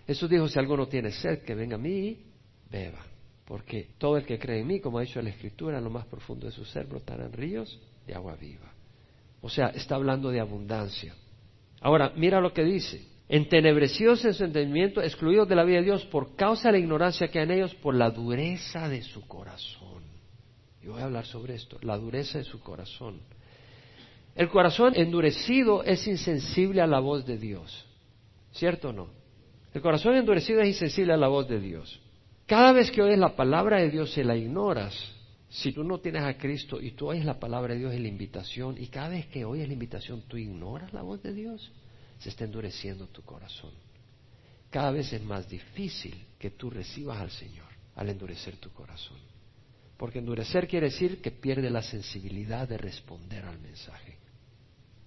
[0.07, 2.27] Jesús dijo, si alguno tiene sed, que venga a mí y
[2.70, 3.05] beba.
[3.47, 6.07] Porque todo el que cree en mí, como ha dicho la Escritura, en lo más
[6.07, 8.72] profundo de su ser brotarán ríos de agua viva.
[9.41, 11.14] O sea, está hablando de abundancia.
[11.81, 13.07] Ahora, mira lo que dice.
[13.29, 17.29] Entenebrecidos en su entendimiento, excluidos de la vida de Dios por causa de la ignorancia
[17.29, 20.14] que hay en ellos, por la dureza de su corazón.
[20.85, 23.18] Yo voy a hablar sobre esto, la dureza de su corazón.
[24.35, 27.87] El corazón endurecido es insensible a la voz de Dios.
[28.53, 29.09] ¿Cierto o no?
[29.72, 32.01] El corazón endurecido es insensible a la voz de Dios.
[32.45, 34.95] Cada vez que oyes la palabra de Dios y la ignoras,
[35.49, 38.09] si tú no tienes a Cristo y tú oyes la palabra de Dios y la
[38.09, 41.72] invitación, y cada vez que oyes la invitación tú ignoras la voz de Dios,
[42.18, 43.72] se está endureciendo tu corazón.
[44.68, 49.34] Cada vez es más difícil que tú recibas al Señor al endurecer tu corazón.
[49.97, 54.18] Porque endurecer quiere decir que pierde la sensibilidad de responder al mensaje.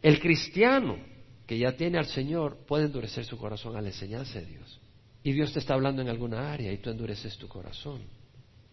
[0.01, 0.97] El cristiano
[1.45, 4.79] que ya tiene al Señor puede endurecer su corazón a la enseñanza de Dios.
[5.23, 8.01] Y Dios te está hablando en alguna área y tú endureces tu corazón.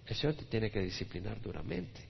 [0.07, 2.09] El Señor te tiene que disciplinar duramente.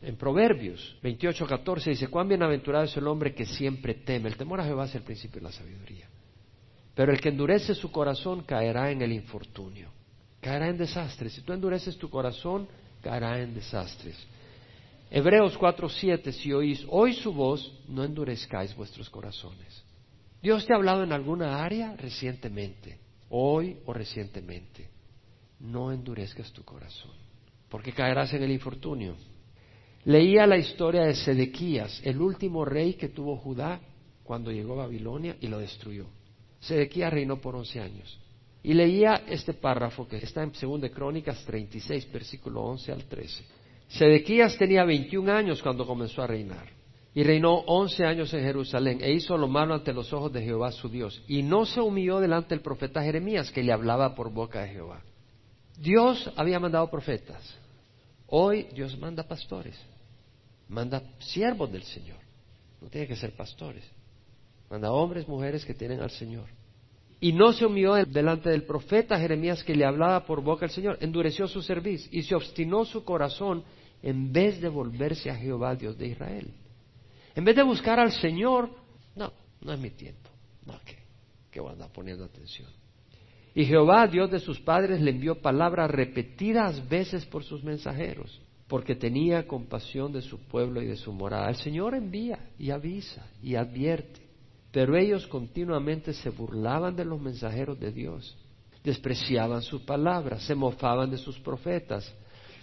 [0.00, 4.28] En Proverbios 28, 14 dice, cuán bienaventurado es el hombre que siempre teme.
[4.28, 6.08] El temor a Jehová es el principio de la sabiduría.
[6.94, 9.90] Pero el que endurece su corazón caerá en el infortunio,
[10.40, 11.32] caerá en desastres.
[11.32, 12.68] Si tú endureces tu corazón,
[13.02, 14.16] caerá en desastres.
[15.10, 19.84] Hebreos 4:7, si oís hoy su voz, no endurezcáis vuestros corazones.
[20.40, 22.98] Dios te ha hablado en alguna área recientemente,
[23.28, 24.88] hoy o recientemente.
[25.60, 27.12] No endurezcas tu corazón,
[27.68, 29.14] porque caerás en el infortunio.
[30.04, 33.80] Leía la historia de Sedequías, el último rey que tuvo Judá
[34.24, 36.06] cuando llegó a Babilonia y lo destruyó.
[36.58, 38.18] Sedequías reinó por once años.
[38.62, 43.44] Y leía este párrafo que está en 2 de Crónicas 36, versículo 11 al 13.
[43.88, 46.66] Sedequías tenía 21 años cuando comenzó a reinar.
[47.14, 50.72] Y reinó once años en Jerusalén e hizo lo malo ante los ojos de Jehová
[50.72, 51.22] su Dios.
[51.28, 55.02] Y no se humilló delante del profeta Jeremías que le hablaba por boca de Jehová.
[55.78, 57.58] Dios había mandado profetas.
[58.28, 59.78] Hoy Dios manda pastores.
[60.68, 62.18] Manda siervos del Señor.
[62.80, 63.84] No tiene que ser pastores.
[64.70, 66.46] Manda hombres, mujeres que tienen al Señor.
[67.22, 70.98] Y no se humilló delante del profeta Jeremías que le hablaba por boca del Señor.
[71.00, 73.62] Endureció su cerviz y se obstinó su corazón
[74.02, 76.52] en vez de volverse a Jehová, Dios de Israel.
[77.36, 78.70] En vez de buscar al Señor,
[79.14, 80.30] no, no es mi tiempo.
[80.66, 80.98] No, que,
[81.48, 82.68] que voy a andar poniendo atención.
[83.54, 88.96] Y Jehová, Dios de sus padres, le envió palabras repetidas veces por sus mensajeros, porque
[88.96, 91.50] tenía compasión de su pueblo y de su morada.
[91.50, 94.31] El Señor envía y avisa y advierte.
[94.72, 98.36] Pero ellos continuamente se burlaban de los mensajeros de Dios,
[98.82, 102.12] despreciaban su palabra, se mofaban de sus profetas,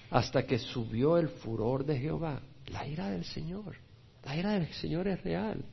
[0.09, 3.75] hasta que subió el furor de Jehová, la ira del Señor.
[4.25, 5.63] La ira del Señor es real,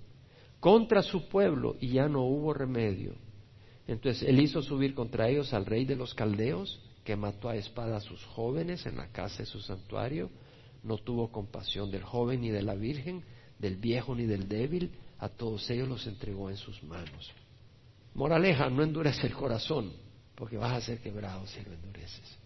[0.61, 3.15] contra su pueblo, y ya no hubo remedio.
[3.89, 7.97] Entonces él hizo subir contra ellos al rey de los caldeos, que mató a espada
[7.97, 10.29] a sus jóvenes en la casa de su santuario,
[10.83, 13.23] no tuvo compasión del joven ni de la virgen,
[13.59, 17.33] del viejo ni del débil, a todos ellos los entregó en sus manos.
[18.15, 19.93] Moraleja, no endurece el corazón,
[20.35, 22.39] porque vas a ser quebrado si lo endureces.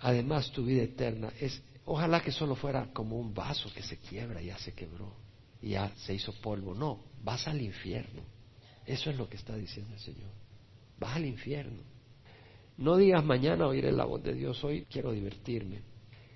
[0.00, 4.42] Además, tu vida eterna es Ojalá que solo fuera como un vaso que se quiebra
[4.42, 5.14] ya se quebró
[5.62, 6.74] ya se hizo polvo.
[6.74, 8.22] No, vas al infierno.
[8.84, 10.30] Eso es lo que está diciendo el Señor.
[10.98, 11.82] Vas al infierno.
[12.76, 15.82] No digas mañana oiré la voz de Dios, hoy quiero divertirme.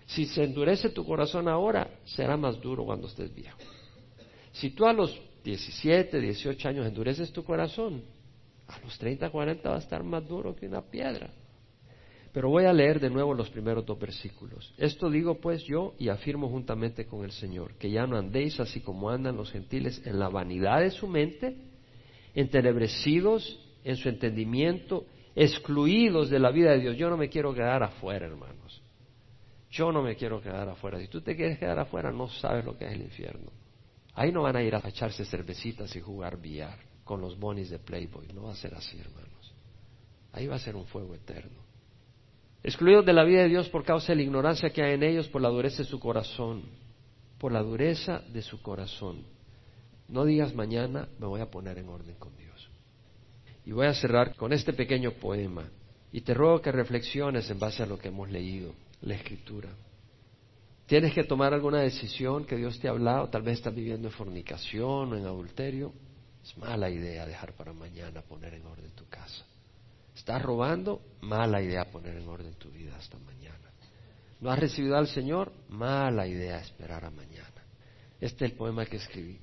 [0.07, 3.59] Si se endurece tu corazón ahora, será más duro cuando estés viejo.
[4.53, 8.03] Si tú a los 17, 18 años endureces tu corazón,
[8.66, 11.30] a los 30, 40 va a estar más duro que una piedra.
[12.32, 14.72] Pero voy a leer de nuevo los primeros dos versículos.
[14.78, 18.80] Esto digo pues yo y afirmo juntamente con el Señor, que ya no andéis así
[18.80, 21.57] como andan los gentiles en la vanidad de su mente,
[22.34, 26.97] entenebrecidos en su entendimiento, excluidos de la vida de Dios.
[26.97, 28.80] Yo no me quiero quedar afuera, hermanos.
[29.70, 31.01] Yo no me quiero quedar afuera.
[31.01, 33.51] Si tú te quieres quedar afuera, no sabes lo que es el infierno.
[34.20, 37.78] Ahí no van a ir a echarse cervecitas y jugar billar con los bonis de
[37.78, 38.26] Playboy.
[38.34, 39.54] No va a ser así, hermanos.
[40.32, 41.70] Ahí va a ser un fuego eterno
[42.62, 45.28] excluidos de la vida de Dios por causa de la ignorancia que hay en ellos,
[45.28, 46.64] por la dureza de su corazón,
[47.38, 49.24] por la dureza de su corazón.
[50.08, 52.70] No digas mañana me voy a poner en orden con Dios.
[53.64, 55.64] Y voy a cerrar con este pequeño poema.
[56.12, 59.70] Y te ruego que reflexiones en base a lo que hemos leído, la escritura.
[60.91, 64.12] Tienes que tomar alguna decisión que Dios te ha hablado, tal vez estás viviendo en
[64.12, 65.93] fornicación o en adulterio.
[66.43, 69.47] Es mala idea dejar para mañana poner en orden tu casa.
[70.16, 71.01] ¿Estás robando?
[71.20, 73.70] Mala idea poner en orden tu vida hasta mañana.
[74.41, 75.53] ¿No has recibido al Señor?
[75.68, 77.62] Mala idea esperar a mañana.
[78.20, 79.38] Este es el poema que escribí.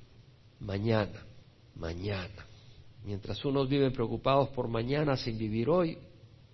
[0.60, 1.24] Mañana,
[1.76, 2.46] mañana.
[3.06, 5.98] Mientras unos viven preocupados por mañana sin vivir hoy,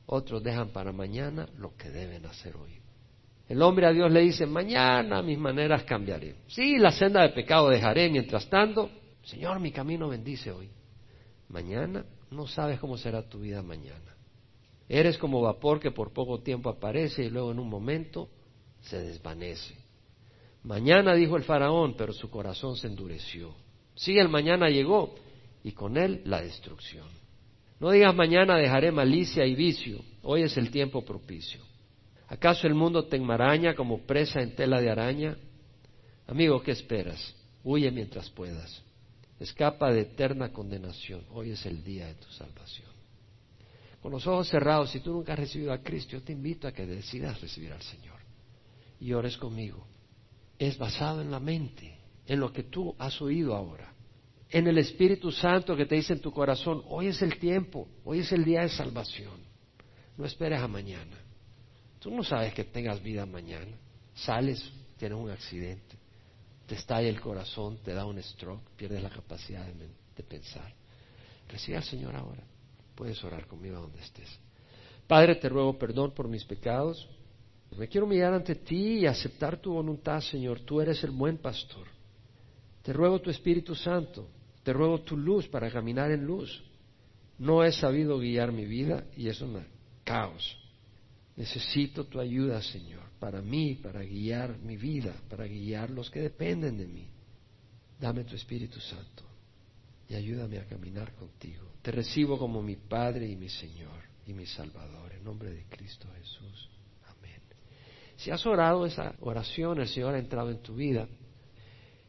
[0.06, 2.83] otros dejan para mañana lo que deben hacer hoy.
[3.48, 6.36] El hombre a Dios le dice, mañana mis maneras cambiaré.
[6.48, 8.90] Sí, la senda de pecado dejaré, mientras tanto,
[9.24, 10.70] Señor, mi camino bendice hoy.
[11.50, 14.16] Mañana no sabes cómo será tu vida mañana.
[14.90, 18.30] Eres como vapor que por poco tiempo aparece y luego en un momento
[18.82, 19.76] se desvanece.
[20.64, 23.54] Mañana dijo el faraón, pero su corazón se endureció.
[23.96, 25.16] Sí, el mañana llegó
[25.64, 27.08] y con él la destrucción.
[27.80, 31.62] No digas mañana dejaré malicia y vicio, hoy es el tiempo propicio.
[32.28, 35.38] ¿Acaso el mundo te enmaraña como presa en tela de araña?
[36.28, 37.36] Amigo, ¿qué esperas?
[37.64, 38.82] Huye mientras puedas.
[39.40, 41.24] Escapa de eterna condenación.
[41.32, 42.94] Hoy es el día de tu salvación
[44.04, 46.74] con los ojos cerrados, si tú nunca has recibido a Cristo, yo te invito a
[46.74, 48.18] que decidas recibir al Señor
[49.00, 49.88] y ores conmigo.
[50.60, 51.98] Es basado en la mente,
[52.28, 53.94] en lo que tú has oído ahora,
[54.50, 58.20] en el Espíritu Santo que te dice en tu corazón, hoy es el tiempo, hoy
[58.20, 59.40] es el día de salvación.
[60.18, 61.23] No esperes a mañana.
[62.04, 63.78] Tú no sabes que tengas vida mañana.
[64.14, 64.62] Sales,
[64.98, 65.96] tienes un accidente,
[66.68, 70.74] te estalla el corazón, te da un stroke, pierdes la capacidad de, pensar.
[71.48, 72.44] Recibe al Señor ahora.
[72.94, 74.28] Puedes orar conmigo donde estés.
[75.08, 77.08] Padre, te ruego perdón por mis pecados.
[77.78, 80.60] Me quiero mirar ante ti y aceptar tu voluntad, Señor.
[80.60, 81.88] Tú eres el buen pastor.
[82.82, 84.28] Te ruego tu Espíritu Santo.
[84.62, 86.64] Te ruego tu luz para caminar en luz.
[87.40, 89.66] No he sabido guiar mi vida y es un
[90.04, 90.63] caos.
[91.36, 96.78] Necesito tu ayuda, Señor, para mí, para guiar mi vida, para guiar los que dependen
[96.78, 97.08] de mí.
[98.00, 99.24] Dame tu Espíritu Santo
[100.08, 101.72] y ayúdame a caminar contigo.
[101.82, 106.08] Te recibo como mi Padre y mi Señor y mi Salvador, en nombre de Cristo
[106.18, 106.70] Jesús.
[107.08, 107.42] Amén.
[108.16, 111.08] Si has orado esa oración, el Señor ha entrado en tu vida.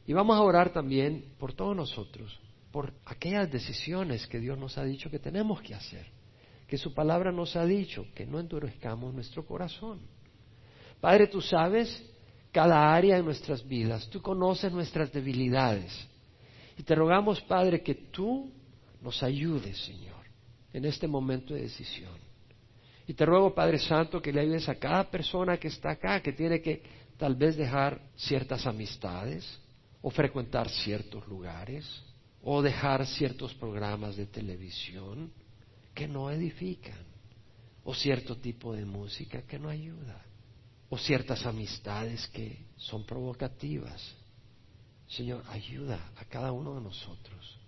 [0.06, 2.38] Y vamos a orar también por todos nosotros,
[2.70, 6.06] por aquellas decisiones que Dios nos ha dicho que tenemos que hacer,
[6.66, 10.00] que su palabra nos ha dicho, que no endurezcamos nuestro corazón.
[11.00, 12.02] Padre, tú sabes
[12.52, 15.92] cada área de nuestras vidas, tú conoces nuestras debilidades.
[16.78, 18.50] Y te rogamos, Padre, que tú
[19.00, 20.24] nos ayudes, Señor,
[20.72, 22.24] en este momento de decisión.
[23.06, 26.32] Y te ruego, Padre Santo, que le ayudes a cada persona que está acá, que
[26.32, 26.82] tiene que
[27.18, 29.60] tal vez dejar ciertas amistades,
[30.00, 31.86] o frecuentar ciertos lugares,
[32.42, 35.32] o dejar ciertos programas de televisión
[35.94, 36.98] que no edifican,
[37.84, 40.24] o cierto tipo de música que no ayuda,
[40.88, 44.00] o ciertas amistades que son provocativas.
[45.06, 47.58] Señor, ayuda a cada uno de nosotros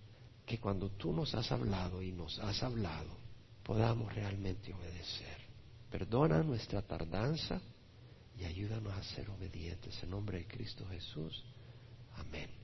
[0.45, 3.11] que cuando tú nos has hablado y nos has hablado,
[3.63, 5.37] podamos realmente obedecer.
[5.91, 7.61] Perdona nuestra tardanza
[8.39, 10.01] y ayúdanos a ser obedientes.
[10.03, 11.45] En nombre de Cristo Jesús.
[12.17, 12.57] Amén.